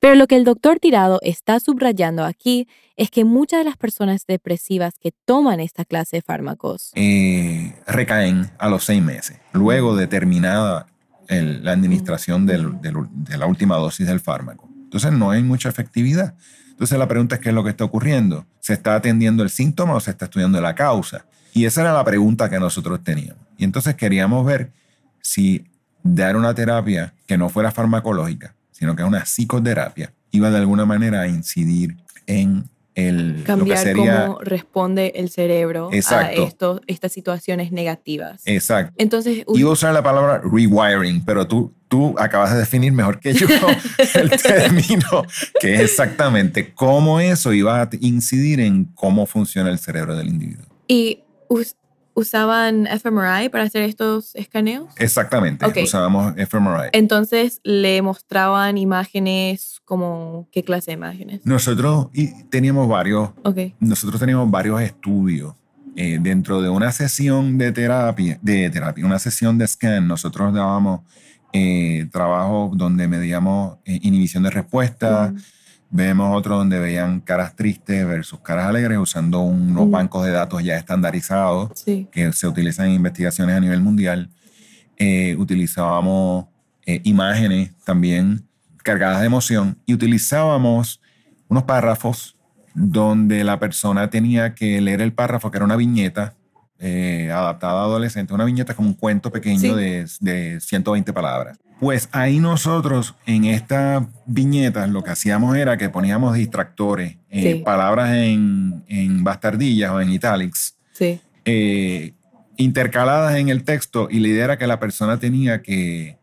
[0.00, 2.66] Pero lo que el doctor Tirado está subrayando aquí
[2.96, 8.50] es que muchas de las personas depresivas que toman esta clase de fármacos eh, recaen
[8.58, 10.86] a los seis meses, luego de terminada
[11.28, 14.71] la administración de la última dosis del fármaco.
[14.92, 16.34] Entonces no hay mucha efectividad.
[16.70, 18.44] Entonces la pregunta es qué es lo que está ocurriendo.
[18.60, 21.24] ¿Se está atendiendo el síntoma o se está estudiando la causa?
[21.54, 23.42] Y esa era la pregunta que nosotros teníamos.
[23.56, 24.70] Y entonces queríamos ver
[25.22, 25.64] si
[26.02, 30.84] dar una terapia que no fuera farmacológica, sino que es una psicoterapia, iba de alguna
[30.84, 38.42] manera a incidir en el, cambiar cómo responde el cerebro a esto, estas situaciones negativas.
[38.44, 38.94] Exacto.
[38.98, 43.32] Entonces, iba a usar la palabra rewiring, pero tú, tú acabas de definir mejor que
[43.32, 43.46] yo
[44.14, 45.24] el término,
[45.60, 50.66] que es exactamente cómo eso iba a incidir en cómo funciona el cerebro del individuo.
[50.86, 51.20] Y
[52.14, 54.88] usaban fMRI para hacer estos escaneos?
[54.96, 56.90] Exactamente, usábamos fMRI.
[56.92, 61.40] Entonces le mostraban imágenes como qué clase de imágenes.
[61.44, 62.08] Nosotros
[62.50, 63.30] teníamos varios,
[63.80, 65.54] nosotros teníamos varios estudios
[65.94, 70.08] eh, dentro de una sesión de terapia, de terapia, una sesión de scan.
[70.08, 71.00] Nosotros dábamos
[71.52, 75.34] eh, trabajo donde medíamos eh, inhibición de respuesta.
[75.94, 80.78] Vemos otro donde veían caras tristes versus caras alegres usando unos bancos de datos ya
[80.78, 84.30] estandarizados que se utilizan en investigaciones a nivel mundial.
[84.96, 86.46] Eh, utilizábamos
[86.86, 88.48] eh, imágenes también
[88.82, 91.02] cargadas de emoción y utilizábamos
[91.48, 92.38] unos párrafos
[92.74, 96.34] donde la persona tenía que leer el párrafo, que era una viñeta
[96.84, 101.56] eh, adaptada a adolescentes, una viñeta como un cuento pequeño de, de 120 palabras.
[101.78, 108.10] Pues ahí nosotros en estas viñetas lo que hacíamos era que poníamos distractores, eh, palabras
[108.14, 110.76] en, bastardillas o en italics,
[111.44, 112.14] eh,
[112.56, 116.18] intercaladas en el texto y la idea era que la persona tenía que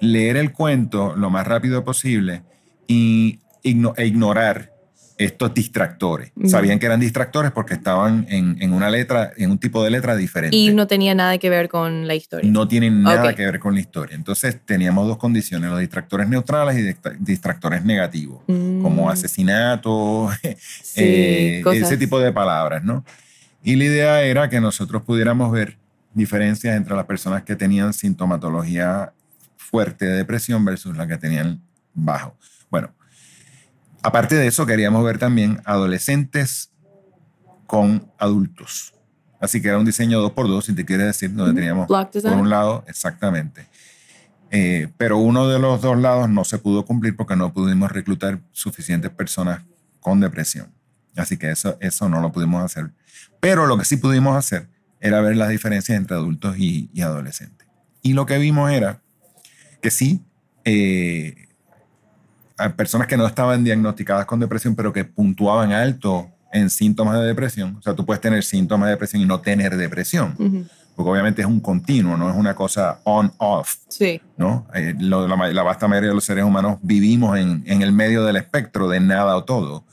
[0.00, 2.42] leer el cuento lo más rápido posible
[2.86, 4.69] y e ignorar
[5.20, 6.32] estos distractores.
[6.46, 10.56] Sabían que eran distractores porque estaban en, una letra, en un tipo de letra diferente.
[10.56, 12.50] Y no tenía nada que ver con la historia.
[12.50, 14.16] No tienen nada que ver con la historia.
[14.16, 19.08] Entonces teníamos dos condiciones, los distractores neutrales y distractores negativos, como mm.
[19.08, 20.30] asesinato,
[20.96, 23.04] eh, ese tipo de palabras, ¿no?
[23.62, 25.76] Y la idea era que nosotros pudiéramos ver
[26.14, 29.12] diferencias entre las personas que tenían sintomatología
[29.58, 31.60] fuerte de depresión versus las que tenían
[31.92, 32.34] bajo.
[34.02, 36.70] Aparte de eso, queríamos ver también adolescentes
[37.66, 38.94] con adultos.
[39.40, 42.84] Así que era un diseño 2x2, si te quieres decir, donde teníamos por un lado,
[42.86, 43.66] exactamente.
[44.50, 48.40] Eh, pero uno de los dos lados no se pudo cumplir porque no pudimos reclutar
[48.52, 49.62] suficientes personas
[50.00, 50.72] con depresión.
[51.16, 52.90] Así que eso, eso no lo pudimos hacer.
[53.38, 54.68] Pero lo que sí pudimos hacer
[55.00, 57.66] era ver las diferencias entre adultos y, adolescentes.
[58.02, 59.00] Y lo que vimos era
[59.80, 60.22] que sí,
[60.64, 61.48] eh,
[62.76, 67.76] personas que no estaban diagnosticadas con depresión, pero que puntuaban alto en síntomas de depresión.
[67.78, 70.68] O sea, tú puedes tener síntomas de depresión y no tener depresión.
[70.96, 73.76] Porque obviamente es un continuo, no es una cosa on-off.
[73.88, 74.20] Sí.
[74.36, 74.66] ¿no?
[74.74, 78.88] Eh, la, vasta mayoría de los seres humanos vivimos en, en, el medio del espectro
[78.88, 79.84] de nada o todo.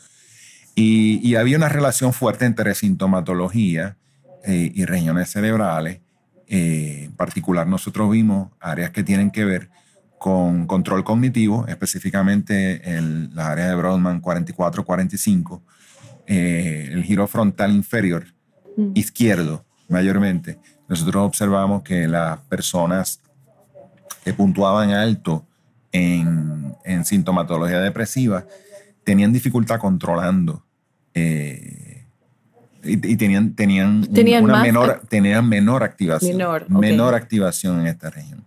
[0.75, 3.95] Y, y había una relación fuerte entre sintomatología
[4.43, 5.99] eh, y regiones cerebrales.
[6.47, 9.69] Eh, en particular, nosotros vimos áreas que tienen que ver
[10.17, 15.61] con control cognitivo, específicamente en las áreas de Brodmann 44-45,
[16.25, 18.25] eh, el giro frontal inferior
[18.75, 18.91] mm.
[18.95, 20.59] izquierdo mayormente.
[20.87, 23.21] Nosotros observamos que las personas
[24.23, 25.45] que puntuaban alto
[25.91, 28.45] en, en sintomatología depresiva
[29.03, 30.65] tenían dificultad controlando
[31.13, 32.05] eh,
[32.83, 34.07] y, tenían, tenían,
[34.43, 36.37] una menor, tenían menor activación.
[36.69, 38.45] Menor, activación en esta región.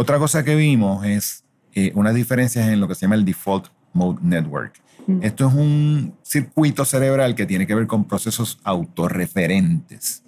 [0.00, 1.44] Otra cosa que vimos es
[1.74, 4.80] eh, unas diferencias en lo que se llama el Default Mode Network.
[5.06, 5.22] Mm.
[5.22, 10.22] Esto es un circuito cerebral que tiene que ver con procesos autorreferentes.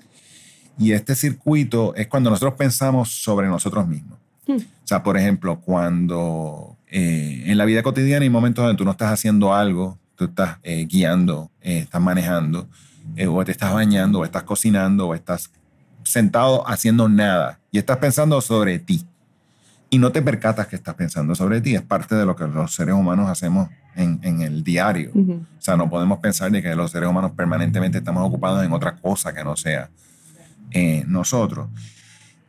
[0.78, 4.18] Y este circuito es cuando nosotros pensamos sobre nosotros mismos.
[4.46, 4.56] Mm.
[4.56, 8.90] O sea, por ejemplo, cuando eh, en la vida cotidiana hay momentos donde tú no
[8.90, 12.68] estás haciendo algo, tú estás eh, guiando, estás manejando,
[13.26, 15.50] o te estás bañando, o estás cocinando, o estás
[16.02, 19.06] sentado haciendo nada y estás pensando sobre ti
[19.92, 21.74] y no te percatas que estás pensando sobre ti.
[21.74, 25.10] Es parte de lo que los seres humanos hacemos en, en el diario.
[25.14, 28.96] O sea, no podemos pensar de que los seres humanos permanentemente estamos ocupados en otra
[28.96, 29.90] cosa que no sea
[30.70, 31.68] eh, nosotros.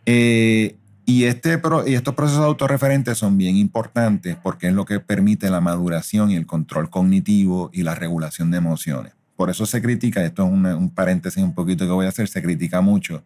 [0.05, 5.49] Eh, y, este, y estos procesos autorreferentes son bien importantes porque es lo que permite
[5.49, 9.11] la maduración y el control cognitivo y la regulación de emociones.
[9.35, 12.41] Por eso se critica, esto es un paréntesis un poquito que voy a hacer, se
[12.41, 13.21] critica mucho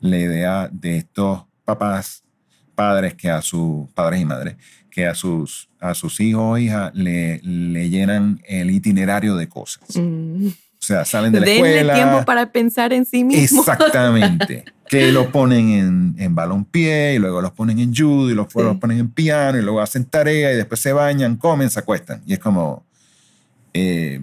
[0.00, 2.22] la idea de estos papás
[2.74, 4.56] padres que a sus padres y madres
[4.92, 9.96] que a sus, a sus hijos o hijas le, le llenan el itinerario de cosas.
[9.96, 10.48] Mm.
[10.48, 11.94] O sea, salen de la Denle escuela.
[11.94, 13.60] tiempo para pensar en sí mismo.
[13.60, 14.64] Exactamente.
[14.88, 18.76] que los ponen en, en balompié y luego los ponen en judo y los, los
[18.76, 22.20] ponen en piano y luego hacen tarea y después se bañan, comen, se acuestan.
[22.26, 22.84] Y es como,
[23.72, 24.20] eh,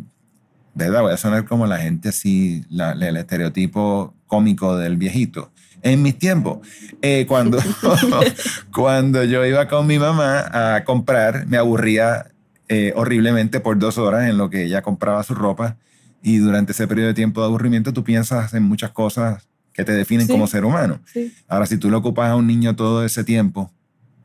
[0.76, 1.02] ¿verdad?
[1.02, 5.52] Voy a sonar como la gente así, la, el estereotipo cómico del viejito
[5.82, 6.60] en mis tiempos.
[7.02, 7.60] Eh, cuando,
[8.74, 12.28] cuando yo iba con mi mamá a comprar, me aburría
[12.68, 15.78] eh, horriblemente por dos horas en lo que ella compraba su ropa.
[16.22, 19.94] Y durante ese periodo de tiempo de aburrimiento, tú piensas en muchas cosas que te
[19.94, 21.00] definen como ser humano.
[21.48, 23.72] Ahora, si tú le ocupas a un niño todo ese tiempo,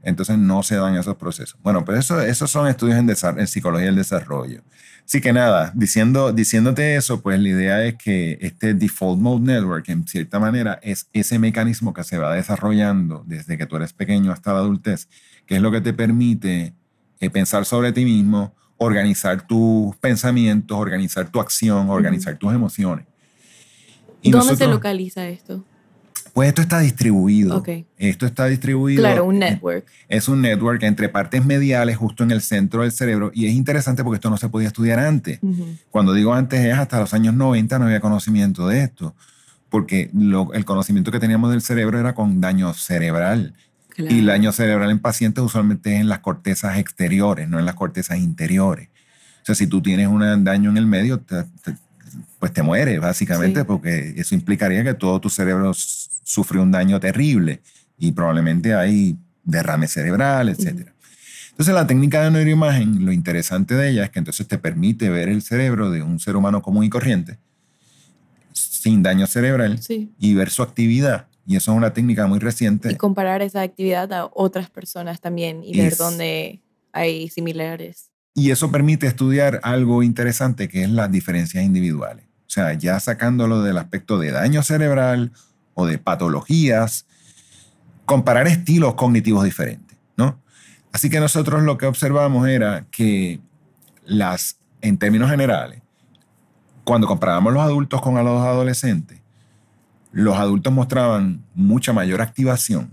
[0.02, 1.58] entonces no se dan esos procesos.
[1.62, 4.62] Bueno, pero eso, esos son estudios en, en psicología del desarrollo.
[5.06, 9.88] Así que nada, diciendo, diciéndote eso, pues la idea es que este Default Mode Network,
[9.90, 14.32] en cierta manera, es ese mecanismo que se va desarrollando desde que tú eres pequeño
[14.32, 15.08] hasta la adultez,
[15.46, 16.72] que es lo que te permite
[17.20, 23.06] eh, pensar sobre ti mismo, organizar tus pensamientos, organizar tu acción, organizar tus emociones.
[24.22, 25.64] Y ¿Dónde se localiza esto?
[26.34, 27.62] Pues esto está distribuido.
[27.96, 29.00] Esto está distribuido.
[29.00, 29.86] Claro, un network.
[30.08, 34.02] Es un network entre partes mediales justo en el centro del cerebro y es interesante
[34.02, 35.38] porque esto no se podía estudiar antes.
[35.90, 39.14] Cuando digo antes es hasta los años 90 no había conocimiento de esto,
[39.68, 43.54] porque el conocimiento que teníamos del cerebro era con daño cerebral.
[43.96, 47.76] Y el daño cerebral en pacientes usualmente es en las cortezas exteriores, no en las
[47.76, 48.88] cortezas interiores.
[49.42, 51.22] O sea, si tú tienes un daño en el medio,
[52.38, 57.60] pues te mueres, básicamente, porque eso implicaría que todo tu cerebro sufrió un daño terrible
[57.98, 60.88] y probablemente hay derrame cerebral, etc.
[61.50, 65.28] Entonces la técnica de neuroimagen, lo interesante de ella es que entonces te permite ver
[65.28, 67.38] el cerebro de un ser humano común y corriente
[68.52, 69.80] sin daño cerebral
[70.18, 71.26] y ver su actividad.
[71.46, 72.92] Y eso es una técnica muy reciente.
[72.92, 76.60] Y comparar esa actividad a otras personas también y ver dónde
[76.92, 78.10] hay similares.
[78.34, 82.24] Y eso permite estudiar algo interesante que es las diferencias individuales.
[82.46, 85.32] O sea, ya sacándolo del aspecto de daño cerebral
[85.74, 87.06] o de patologías,
[88.04, 90.40] comparar estilos cognitivos diferentes, ¿no?
[90.92, 93.40] Así que nosotros lo que observamos era que
[94.04, 95.80] las, en términos generales,
[96.84, 99.20] cuando comparábamos los adultos con los adolescentes,
[100.12, 102.90] los adultos mostraban mucha mayor activación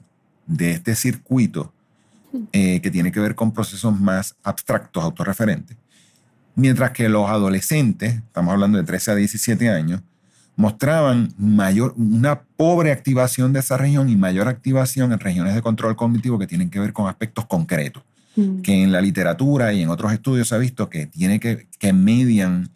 [0.48, 1.74] de este circuito
[2.51, 5.77] eh, que tiene que ver con procesos más abstractos, autorreferentes,
[6.55, 10.01] mientras que los adolescentes, estamos hablando de 13 a 17 años,
[10.55, 15.95] mostraban mayor, una pobre activación de esa región y mayor activación en regiones de control
[15.95, 18.03] cognitivo que tienen que ver con aspectos concretos,
[18.36, 18.61] mm.
[18.61, 21.93] que en la literatura y en otros estudios se ha visto que, tiene que, que
[21.93, 22.69] median,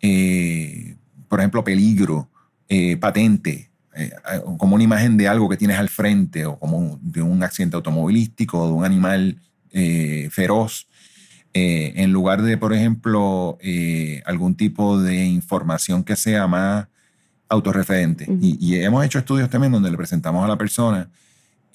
[0.00, 0.96] eh,
[1.28, 2.28] por ejemplo, peligro,
[2.68, 4.10] eh, patente, eh,
[4.58, 8.60] como una imagen de algo que tienes al frente o como de un accidente automovilístico
[8.60, 9.40] o de un animal
[10.30, 10.88] feroz.
[11.52, 13.58] en lugar de, por ejemplo,
[14.24, 16.86] algún tipo de información que sea más
[17.48, 18.26] autorreferente.
[18.40, 21.10] y, hemos hecho estudios también donde le presentamos a la persona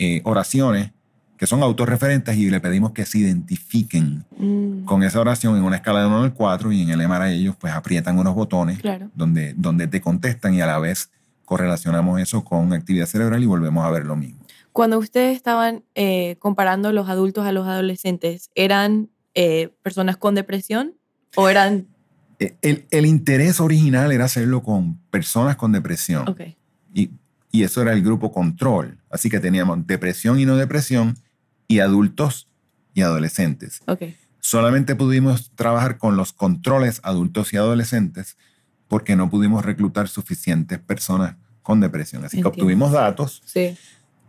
[0.03, 0.89] eh, oraciones
[1.37, 4.85] que son autorreferentes y le pedimos que se identifiquen mm.
[4.85, 7.55] con esa oración en una escala de 1 al 4 y en el MRI ellos
[7.55, 8.79] pues aprietan unos botones
[9.13, 11.11] donde, donde te contestan y a la vez
[11.51, 14.39] correlacionamos eso con actividad cerebral y volvemos a ver lo mismo.
[14.71, 20.95] Cuando ustedes estaban eh, comparando los adultos a los adolescentes, ¿eran eh, personas con depresión
[21.35, 21.87] o eran
[22.39, 22.55] eh,
[22.89, 26.23] el, interés original era hacerlo con personas con depresión.
[26.93, 27.11] Y,
[27.51, 28.99] y, eso era el grupo control.
[29.09, 31.17] Así que teníamos depresión y no depresión
[31.67, 32.47] y adultos
[32.93, 33.81] y adolescentes.
[34.39, 38.37] Solamente pudimos trabajar con los controles adultos y adolescentes
[38.87, 42.25] porque no pudimos reclutar suficientes personas con depresión.
[42.25, 43.77] Así que obtuvimos datos, sí.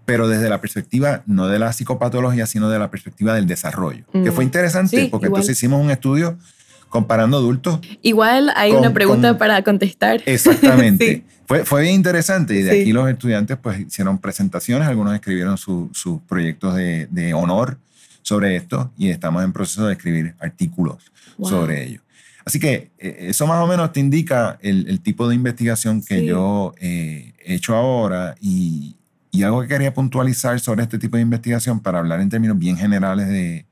[0.04, 4.32] pero desde la perspectiva no de la psicopatología, sino de la perspectiva del desarrollo, que
[4.32, 4.48] fue mm.
[4.48, 6.38] interesante porque entonces hicimos un estudio
[6.92, 7.80] comparando adultos.
[8.02, 10.22] Igual hay una pregunta para contestar.
[10.26, 11.24] Exactamente.
[11.46, 16.20] fue, fue bien interesante y de aquí los estudiantes pues hicieron presentaciones, algunos escribieron sus
[16.28, 17.78] proyectos de, de, honor
[18.20, 21.10] sobre esto y estamos en proceso de escribir artículos
[21.42, 22.01] sobre ello.
[22.44, 26.24] Así que eh, eso más o menos te indica el, el tipo de investigación que
[26.24, 28.97] yo eh, he hecho ahora y,
[29.35, 32.77] Y algo que quería puntualizar sobre este tipo de investigación para hablar en términos bien
[32.77, 33.64] generales de,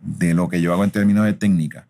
[0.00, 1.86] de lo que yo hago en términos de técnica.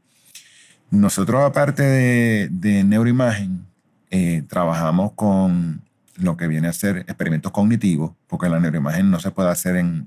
[0.91, 3.67] Nosotros, aparte de, de neuroimagen,
[4.11, 5.81] eh, trabajamos con
[6.17, 10.07] lo que viene a ser experimentos cognitivos, porque la neuroimagen no se puede hacer en,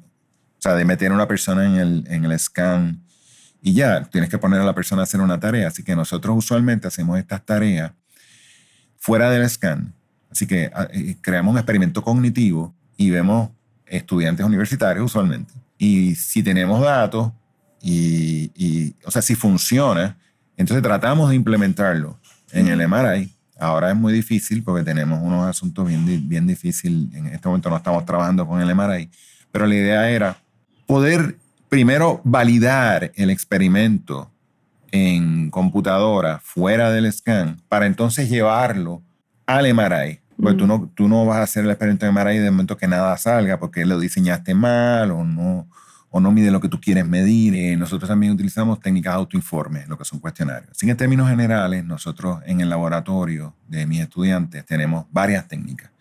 [0.58, 3.02] o sea, de meter a una persona en el, en el scan
[3.62, 5.68] y ya, tienes que poner a la persona a hacer una tarea.
[5.68, 7.92] Así que nosotros usualmente hacemos estas tareas
[8.98, 9.94] fuera del scan.
[10.32, 13.50] Así que ah, eh, creamos un experimento cognitivo y vemos
[13.86, 15.54] estudiantes universitarios usualmente.
[15.78, 17.32] Y si tenemos datos
[17.82, 20.18] y, o sea, si funciona,
[20.58, 22.18] entonces tratamos de implementarlo
[22.52, 23.32] en el MRI.
[23.60, 27.14] Ahora es muy difícil porque tenemos unos asuntos bien, bien difíciles.
[27.14, 29.10] En este momento no estamos trabajando con el MRI,
[29.52, 30.38] pero la idea era
[30.88, 31.38] poder
[31.70, 34.32] primero validar el experimento
[34.92, 39.02] en computadora fuera del scan para entonces llevarlo
[39.46, 40.20] al MRI.
[40.38, 42.88] Porque tú, no, tú no vas a hacer el experimento en MRI de momento que
[42.88, 45.68] nada salga porque lo diseñaste mal o no
[46.18, 47.56] o no mide lo que tú quieres medir.
[47.56, 50.70] Eh, nosotros también utilizamos técnicas autoinformes, lo que son cuestionarios.
[50.78, 55.92] Sin en términos generales, nosotros en el laboratorio de mis estudiantes tenemos varias técnicas.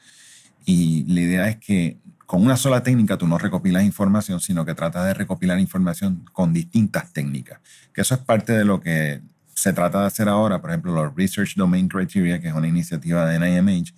[0.65, 4.75] Y la idea es que con una sola técnica tú no recopilas información, sino que
[4.75, 7.61] tratas de recopilar información con distintas técnicas.
[7.93, 9.21] Que eso es parte de lo que
[9.55, 13.27] se trata de hacer ahora, por ejemplo, los Research Domain Criteria, que es una iniciativa
[13.27, 13.95] de NIMH,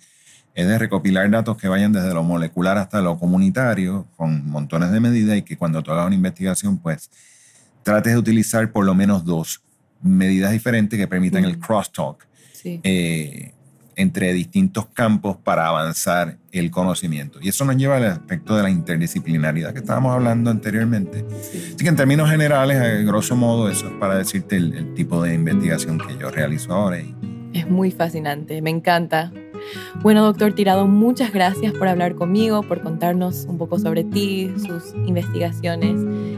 [0.53, 4.99] es de recopilar datos que vayan desde lo molecular hasta lo comunitario, con montones de
[4.99, 7.11] medidas, y que cuando tú hagas una investigación, pues
[7.83, 9.61] trates de utilizar por lo menos dos
[10.01, 12.27] medidas diferentes que permitan el crosstalk.
[12.63, 13.53] Eh,
[13.97, 17.39] entre distintos campos para avanzar el conocimiento.
[17.41, 21.25] Y eso nos lleva al aspecto de la interdisciplinaridad que estábamos hablando anteriormente.
[21.29, 25.21] Así que en términos generales, a grosso modo, eso es para decirte el, el tipo
[25.23, 26.99] de investigación que yo realizo ahora.
[27.53, 29.31] Es muy fascinante, me encanta.
[30.01, 34.93] Bueno, doctor Tirado, muchas gracias por hablar conmigo, por contarnos un poco sobre ti, sus
[35.07, 35.95] investigaciones.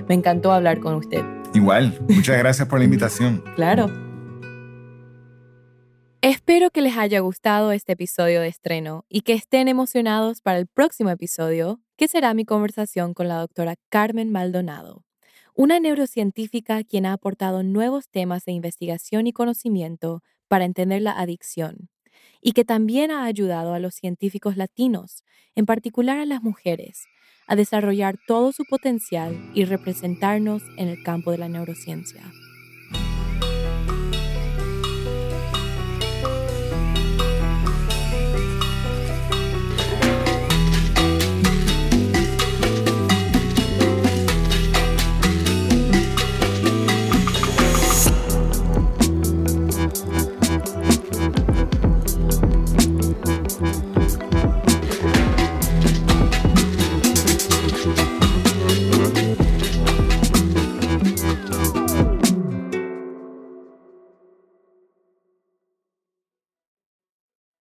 [0.07, 1.23] Me encantó hablar con usted.
[1.53, 3.43] Igual, muchas gracias por la invitación.
[3.55, 4.08] claro.
[6.21, 10.67] Espero que les haya gustado este episodio de estreno y que estén emocionados para el
[10.67, 15.05] próximo episodio, que será mi conversación con la doctora Carmen Maldonado,
[15.55, 21.89] una neurocientífica quien ha aportado nuevos temas de investigación y conocimiento para entender la adicción
[22.41, 25.23] y que también ha ayudado a los científicos latinos,
[25.55, 27.05] en particular a las mujeres,
[27.47, 32.29] a desarrollar todo su potencial y representarnos en el campo de la neurociencia.